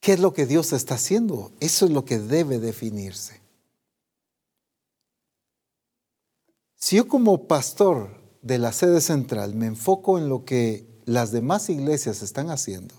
[0.00, 1.52] ¿qué es lo que Dios está haciendo?
[1.60, 3.40] Eso es lo que debe definirse.
[6.76, 8.10] Si yo como pastor
[8.42, 12.94] de la sede central me enfoco en lo que las demás iglesias están haciendo,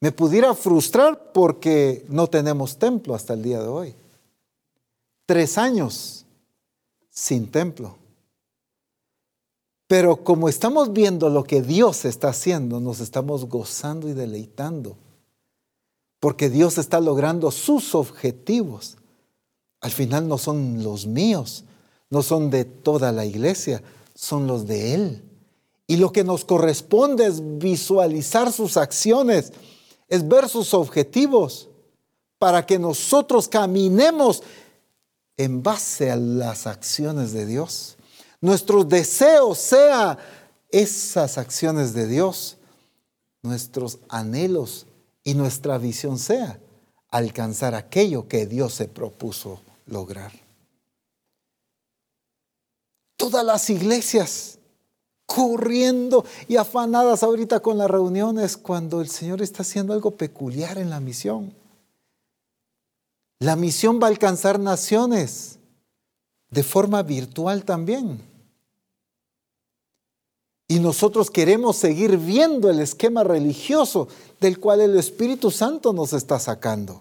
[0.00, 3.94] me pudiera frustrar porque no tenemos templo hasta el día de hoy.
[5.26, 6.24] Tres años
[7.10, 7.99] sin templo.
[9.90, 14.96] Pero como estamos viendo lo que Dios está haciendo, nos estamos gozando y deleitando.
[16.20, 18.98] Porque Dios está logrando sus objetivos.
[19.80, 21.64] Al final no son los míos,
[22.08, 23.82] no son de toda la iglesia,
[24.14, 25.24] son los de Él.
[25.88, 29.52] Y lo que nos corresponde es visualizar sus acciones,
[30.06, 31.68] es ver sus objetivos,
[32.38, 34.44] para que nosotros caminemos
[35.36, 37.96] en base a las acciones de Dios.
[38.40, 40.18] Nuestros deseos sea
[40.70, 42.56] esas acciones de Dios.
[43.42, 44.86] Nuestros anhelos
[45.24, 46.58] y nuestra visión sea
[47.10, 50.32] alcanzar aquello que Dios se propuso lograr.
[53.16, 54.58] Todas las iglesias
[55.26, 60.90] corriendo y afanadas ahorita con las reuniones cuando el Señor está haciendo algo peculiar en
[60.90, 61.54] la misión.
[63.38, 65.58] La misión va a alcanzar naciones
[66.50, 68.29] de forma virtual también.
[70.70, 74.06] Y nosotros queremos seguir viendo el esquema religioso
[74.40, 77.00] del cual el Espíritu Santo nos está sacando.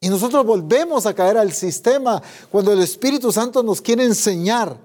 [0.00, 2.22] Y nosotros volvemos a caer al sistema
[2.52, 4.76] cuando el Espíritu Santo nos quiere enseñar,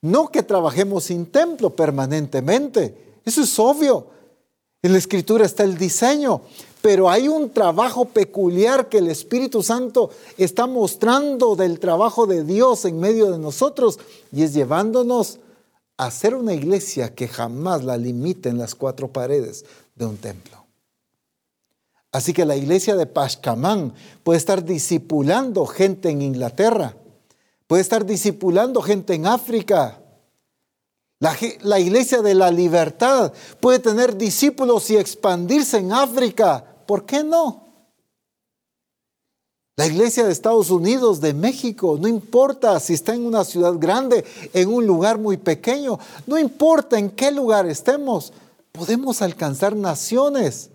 [0.00, 4.06] no que trabajemos sin templo permanentemente, eso es obvio.
[4.80, 6.40] En la Escritura está el diseño,
[6.80, 10.08] pero hay un trabajo peculiar que el Espíritu Santo
[10.38, 13.98] está mostrando del trabajo de Dios en medio de nosotros
[14.32, 15.38] y es llevándonos
[15.96, 20.64] hacer una iglesia que jamás la limite en las cuatro paredes de un templo.
[22.12, 26.96] Así que la iglesia de Pashkamán puede estar discipulando gente en Inglaterra,
[27.66, 30.00] puede estar discipulando gente en África,
[31.18, 36.62] la, iglesia de la libertad puede tener discípulos y expandirse en África.
[36.86, 37.65] ¿Por qué no?
[39.78, 44.24] La iglesia de Estados Unidos, de México, no importa si está en una ciudad grande,
[44.54, 48.32] en un lugar muy pequeño, no importa en qué lugar estemos,
[48.72, 50.70] podemos alcanzar naciones.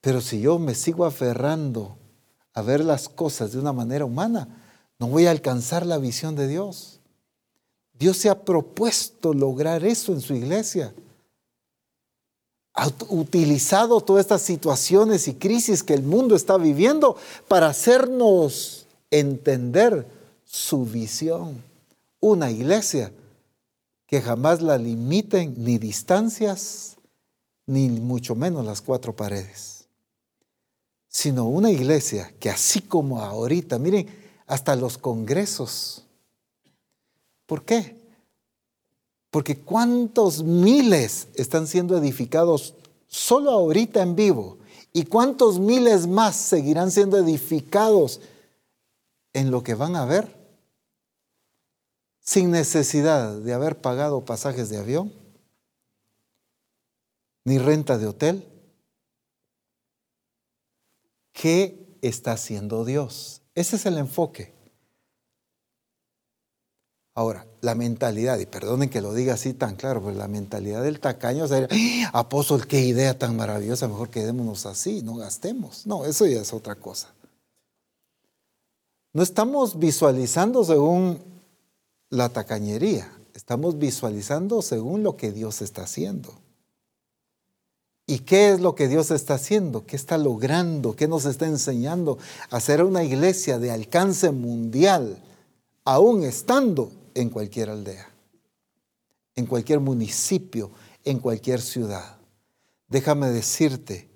[0.00, 1.98] Pero si yo me sigo aferrando
[2.54, 4.48] a ver las cosas de una manera humana,
[4.98, 7.00] no voy a alcanzar la visión de Dios.
[7.92, 10.94] Dios se ha propuesto lograr eso en su iglesia.
[12.74, 17.16] Ha utilizado todas estas situaciones y crisis que el mundo está viviendo
[17.48, 20.06] para hacernos entender
[20.44, 21.62] su visión.
[22.20, 23.12] Una iglesia
[24.06, 26.96] que jamás la limiten ni distancias,
[27.66, 29.86] ni mucho menos las cuatro paredes,
[31.08, 34.06] sino una iglesia que así como ahorita, miren,
[34.46, 36.04] hasta los congresos,
[37.52, 38.01] ¿Por qué?
[39.32, 42.74] Porque cuántos miles están siendo edificados
[43.08, 44.58] solo ahorita en vivo
[44.92, 48.20] y cuántos miles más seguirán siendo edificados
[49.32, 50.36] en lo que van a ver
[52.20, 55.14] sin necesidad de haber pagado pasajes de avión
[57.44, 58.46] ni renta de hotel.
[61.32, 63.40] ¿Qué está haciendo Dios?
[63.54, 64.61] Ese es el enfoque.
[67.14, 70.98] Ahora, la mentalidad, y perdonen que lo diga así tan claro, pero la mentalidad del
[70.98, 71.68] tacaño sería,
[72.12, 75.86] ¡Ah, apóstol, qué idea tan maravillosa, mejor quedémonos así, no gastemos.
[75.86, 77.12] No, eso ya es otra cosa.
[79.12, 81.18] No estamos visualizando según
[82.08, 86.32] la tacañería, estamos visualizando según lo que Dios está haciendo.
[88.06, 89.84] ¿Y qué es lo que Dios está haciendo?
[89.84, 90.96] ¿Qué está logrando?
[90.96, 92.16] ¿Qué nos está enseñando?
[92.50, 95.22] Hacer una iglesia de alcance mundial,
[95.84, 98.08] aún estando en cualquier aldea,
[99.36, 100.70] en cualquier municipio,
[101.04, 102.16] en cualquier ciudad.
[102.88, 104.08] Déjame decirte,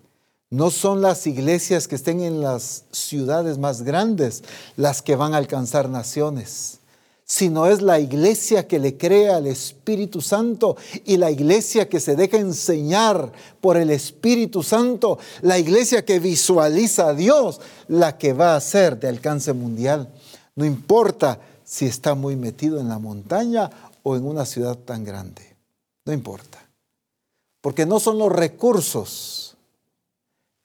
[0.50, 4.44] no son las iglesias que estén en las ciudades más grandes
[4.76, 6.78] las que van a alcanzar naciones,
[7.24, 12.14] sino es la iglesia que le crea al Espíritu Santo y la iglesia que se
[12.14, 18.54] deja enseñar por el Espíritu Santo, la iglesia que visualiza a Dios, la que va
[18.54, 20.12] a ser de alcance mundial.
[20.54, 23.70] No importa si está muy metido en la montaña
[24.02, 25.42] o en una ciudad tan grande,
[26.06, 26.66] no importa,
[27.60, 29.46] porque no son los recursos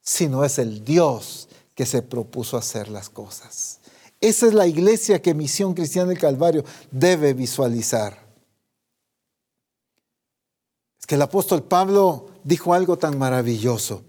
[0.02, 3.80] sino es el Dios que se propuso hacer las cosas.
[4.20, 8.18] Esa es la iglesia que Misión Cristiana del Calvario debe visualizar.
[11.00, 14.04] Es que el apóstol Pablo dijo algo tan maravilloso.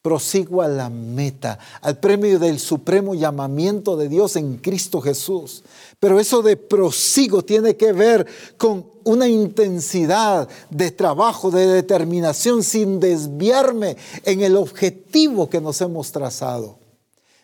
[0.00, 5.64] Prosigo a la meta, al premio del supremo llamamiento de Dios en Cristo Jesús.
[5.98, 8.26] Pero eso de prosigo tiene que ver
[8.56, 16.12] con una intensidad de trabajo, de determinación, sin desviarme en el objetivo que nos hemos
[16.12, 16.78] trazado.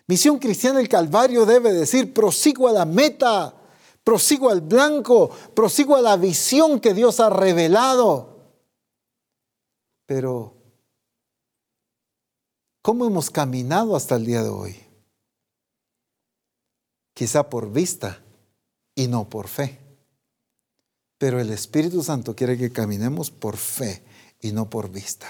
[0.07, 3.53] Misión cristiana del Calvario debe decir, prosigo a la meta,
[4.03, 8.35] prosigo al blanco, prosigo a la visión que Dios ha revelado.
[10.05, 10.54] Pero,
[12.85, 14.75] ¿cómo hemos caminado hasta el día de hoy?
[17.15, 18.21] Quizá por vista
[18.93, 19.79] y no por fe.
[21.17, 24.03] Pero el Espíritu Santo quiere que caminemos por fe
[24.39, 25.25] y no por vista.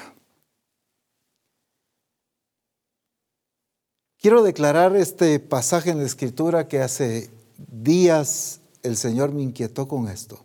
[4.17, 10.09] Quiero declarar este pasaje en la Escritura que hace días el Señor me inquietó con
[10.09, 10.43] esto.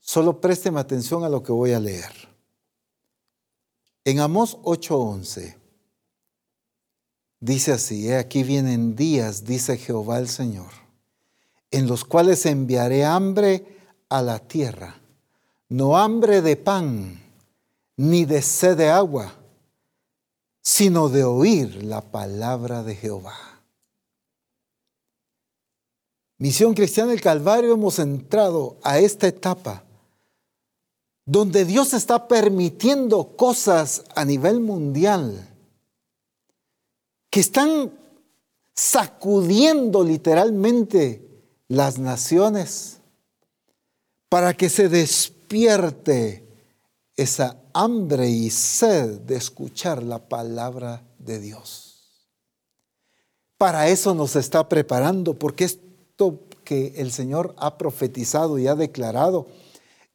[0.00, 2.31] Solo présteme atención a lo que voy a leer.
[4.04, 5.56] En Amós 8:11
[7.40, 10.82] dice así, aquí vienen días, dice Jehová el Señor
[11.72, 13.66] en los cuales enviaré hambre
[14.08, 15.00] a la tierra,
[15.70, 17.20] no hambre de pan,
[17.96, 19.34] ni de sed de agua,
[20.60, 23.34] sino de oír la palabra de Jehová.
[26.36, 29.82] Misión Cristiana del Calvario hemos entrado a esta etapa
[31.24, 35.48] donde Dios está permitiendo cosas a nivel mundial
[37.30, 37.92] que están
[38.74, 41.26] sacudiendo literalmente
[41.68, 42.98] las naciones
[44.28, 46.46] para que se despierte
[47.16, 51.92] esa hambre y sed de escuchar la palabra de Dios.
[53.58, 59.46] Para eso nos está preparando, porque esto que el Señor ha profetizado y ha declarado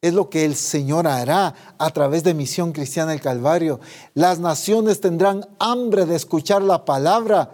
[0.00, 3.80] es lo que el Señor hará a través de Misión Cristiana del Calvario.
[4.14, 7.50] Las naciones tendrán hambre de escuchar la palabra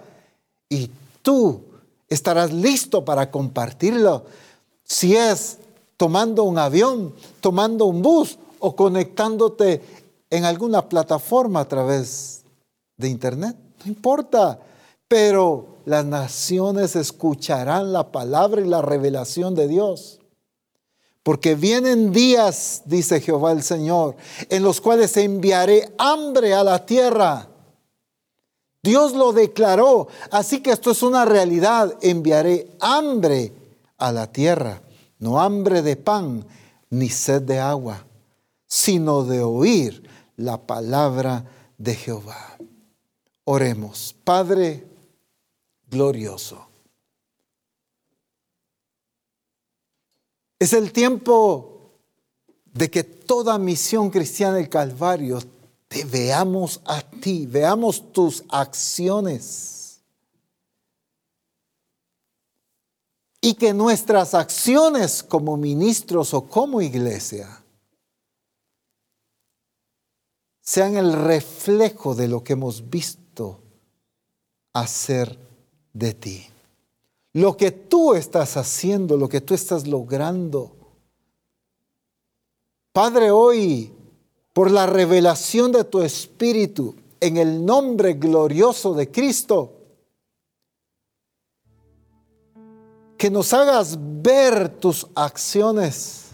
[0.69, 0.91] y
[1.23, 1.62] tú
[2.09, 4.27] estarás listo para compartirlo.
[4.85, 5.59] Si es
[5.97, 9.83] tomando un avión, tomando un bus o conectándote
[10.29, 12.43] en alguna plataforma a través
[12.99, 14.59] de internet, no importa.
[15.09, 20.21] Pero las naciones escucharán la palabra y la revelación de Dios.
[21.25, 24.15] Porque vienen días, dice Jehová el Señor,
[24.49, 27.49] en los cuales enviaré hambre a la tierra
[28.85, 30.09] Dios lo declaró.
[30.31, 31.97] Así que esto es una realidad.
[32.03, 33.51] Enviaré hambre
[33.97, 34.83] a la tierra.
[35.19, 36.45] No hambre de pan
[36.91, 38.05] ni sed de agua,
[38.67, 40.07] sino de oír
[40.37, 41.47] la palabra
[41.79, 42.59] de Jehová.
[43.45, 44.15] Oremos.
[44.23, 44.87] Padre
[45.89, 46.74] glorioso.
[50.65, 51.93] Es el tiempo
[52.73, 55.39] de que toda misión cristiana del Calvario
[56.11, 60.01] veamos a ti, veamos tus acciones.
[63.43, 67.62] Y que nuestras acciones como ministros o como iglesia
[70.62, 73.61] sean el reflejo de lo que hemos visto
[74.73, 75.39] hacer
[75.93, 76.53] de ti.
[77.35, 80.73] Lo que tú estás haciendo, lo que tú estás logrando.
[82.93, 83.93] Padre, hoy
[84.52, 89.73] por la revelación de tu Espíritu en el nombre glorioso de Cristo.
[93.19, 96.27] Que nos hagas ver tus acciones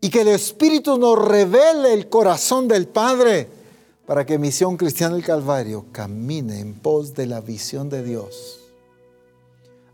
[0.00, 3.48] y que el Espíritu nos revele el corazón del Padre
[4.06, 8.61] para que Misión Cristiana del Calvario camine en pos de la visión de Dios.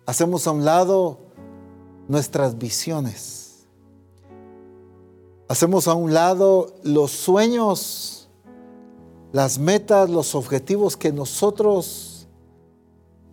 [0.09, 1.18] Hacemos a un lado
[2.09, 3.66] nuestras visiones.
[5.48, 8.30] Hacemos a un lado los sueños,
[9.32, 12.26] las metas, los objetivos que nosotros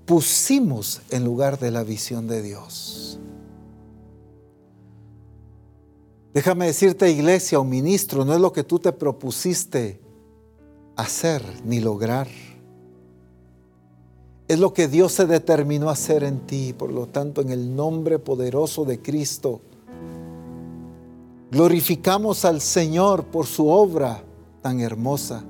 [0.04, 3.20] pusimos en lugar de la visión de Dios.
[6.34, 10.02] Déjame decirte, iglesia o ministro, no es lo que tú te propusiste
[10.98, 12.28] hacer ni lograr.
[14.48, 16.74] Es lo que Dios se determinó a hacer en ti.
[16.74, 19.62] Por lo tanto, en el nombre poderoso de Cristo,
[21.52, 24.24] glorificamos al Señor por su obra
[24.62, 25.44] tan hermosa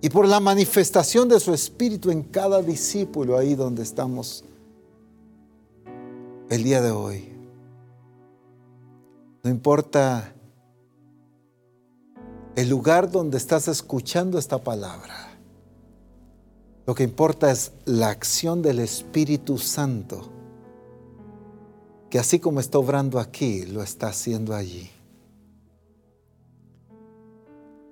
[0.00, 4.44] y por la manifestación de su Espíritu en cada discípulo ahí donde estamos
[6.48, 7.32] el día de hoy.
[9.42, 10.34] No importa
[12.56, 15.25] el lugar donde estás escuchando esta palabra.
[16.86, 20.30] Lo que importa es la acción del Espíritu Santo,
[22.08, 24.88] que así como está obrando aquí, lo está haciendo allí.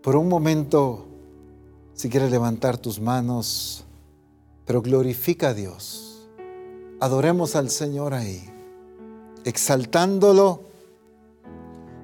[0.00, 1.06] Por un momento,
[1.94, 3.84] si quieres levantar tus manos,
[4.64, 6.28] pero glorifica a Dios.
[7.00, 8.44] Adoremos al Señor ahí,
[9.44, 10.60] exaltándolo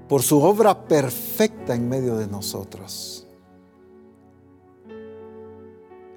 [0.08, 3.19] por su obra perfecta en medio de nosotros.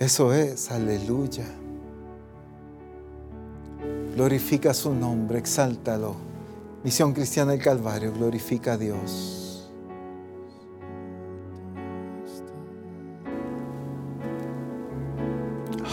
[0.04, 1.46] Eso es, aleluya.
[4.14, 6.16] Glorifica su nombre, exáltalo.
[6.84, 9.72] Misión Cristiana del Calvario, glorifica a Dios.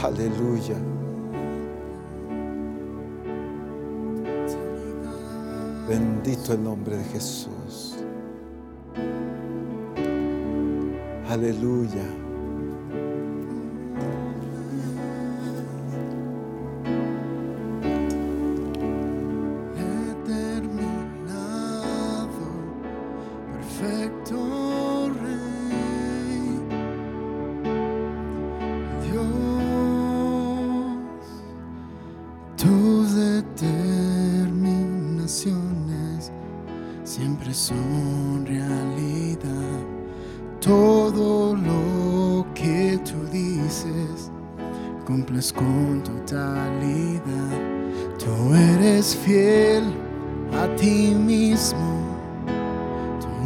[0.02, 0.74] Aleluya.
[5.88, 7.94] Bendito el nombre de Jesús.
[11.28, 12.19] Aleluya.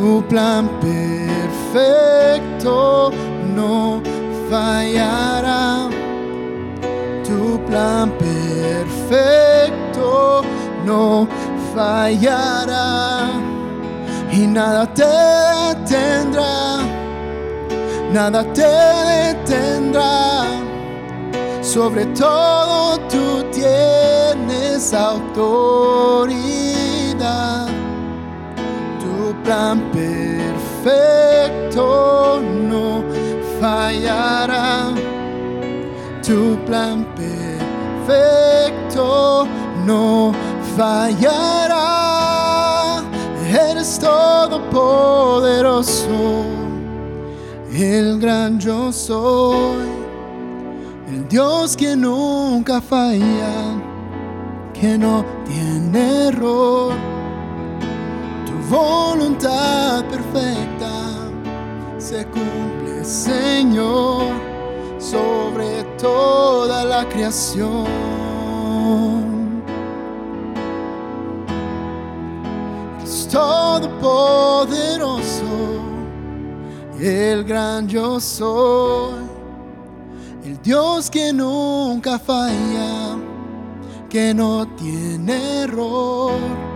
[0.00, 0.64] Tu plan
[1.60, 2.72] perfecto
[3.54, 4.00] no
[4.48, 5.90] fallará.
[7.22, 10.06] Tu plan perfecto
[10.86, 11.28] no
[11.74, 13.28] fallará
[14.32, 16.78] y nada te detendrá,
[18.10, 18.72] nada te
[19.26, 20.46] detendrá.
[21.60, 26.40] Sobre todo tú tienes autoridad.
[29.44, 31.82] Plan perfecto
[32.68, 33.02] no
[33.60, 34.92] fallará.
[36.22, 39.04] Tu plan perfecto
[39.86, 40.32] no
[40.76, 41.90] fallará.
[43.50, 46.44] Eres todopoderoso,
[47.72, 49.88] el gran yo soy,
[51.08, 53.80] el Dios que nunca falla,
[54.72, 56.92] que no tiene error.
[58.70, 60.92] Voluntad perfecta
[61.98, 64.22] se cumple, Señor,
[64.96, 67.88] sobre toda la creación.
[73.02, 75.18] Es todopoderoso,
[77.00, 79.24] el gran yo soy,
[80.44, 83.16] el Dios que nunca falla,
[84.08, 86.69] que no tiene error.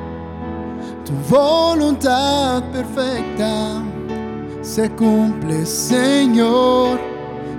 [1.04, 3.82] Tu voluntad perfecta
[4.62, 6.98] se cumple, Señor,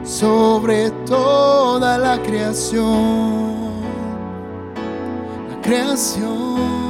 [0.03, 3.84] sobre toda la creación.
[5.49, 6.84] La creación.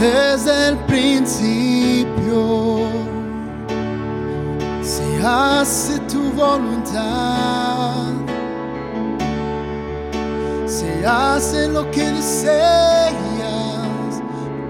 [0.00, 2.10] Desde el principio.
[4.82, 8.06] Se hace tu voluntad,
[10.66, 13.12] se hace lo que deseas,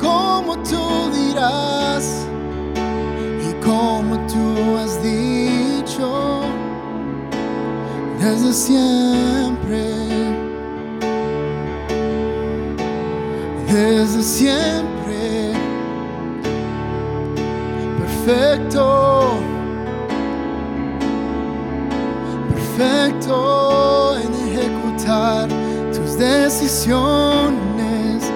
[0.01, 2.27] como tú dirás
[3.49, 6.41] y como tú has dicho
[8.21, 9.85] desde siempre,
[13.69, 14.90] desde siempre,
[18.31, 19.35] perfecto.
[22.49, 25.49] perfecto en ejecutar
[25.93, 28.31] tus decisiones,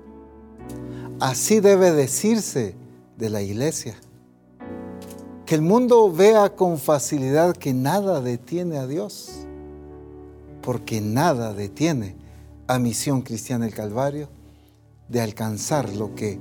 [1.19, 2.73] Así debe decirse
[3.19, 3.97] de la iglesia.
[5.49, 9.47] Que el mundo vea con facilidad que nada detiene a Dios.
[10.61, 12.15] Porque nada detiene
[12.67, 14.29] a Misión Cristiana el Calvario
[15.07, 16.37] de alcanzar lo que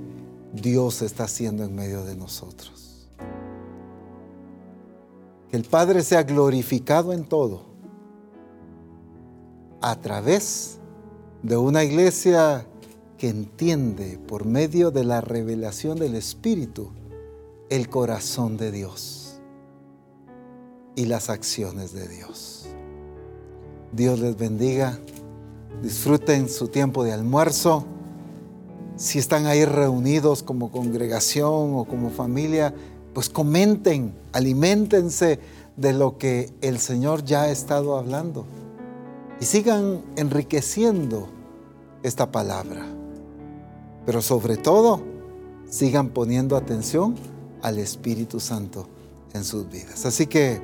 [0.53, 3.09] Dios está haciendo en medio de nosotros.
[5.51, 7.63] Que el Padre sea glorificado en todo
[9.81, 10.81] a través
[11.43, 12.67] de una iglesia
[13.17, 16.91] que entiende por medio de la revelación del Espíritu
[17.71, 19.41] el corazón de Dios
[20.97, 22.67] y las acciones de Dios.
[23.93, 24.99] Dios les bendiga.
[25.83, 27.85] Disfruten su tiempo de almuerzo.
[28.97, 32.75] Si están ahí reunidos como congregación o como familia,
[33.15, 35.39] pues comenten, alimentense
[35.77, 38.45] de lo que el Señor ya ha estado hablando
[39.41, 41.29] y sigan enriqueciendo
[42.03, 42.87] esta palabra.
[44.05, 45.01] Pero sobre todo,
[45.71, 47.15] sigan poniendo atención
[47.63, 48.87] al Espíritu Santo
[49.35, 50.07] en sus vidas.
[50.07, 50.61] Así que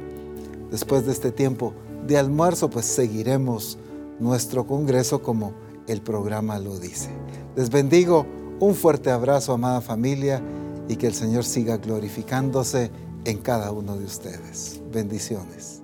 [0.71, 1.75] después de este tiempo
[2.07, 3.79] de almuerzo, pues seguiremos
[4.21, 5.53] nuestro congreso como
[5.87, 7.11] el programa lo dice.
[7.57, 8.27] Les bendigo,
[8.61, 10.43] un fuerte abrazo, amada familia,
[10.89, 12.91] y que el Señor siga glorificándose
[13.25, 14.81] en cada uno de ustedes.
[14.93, 15.84] Bendiciones.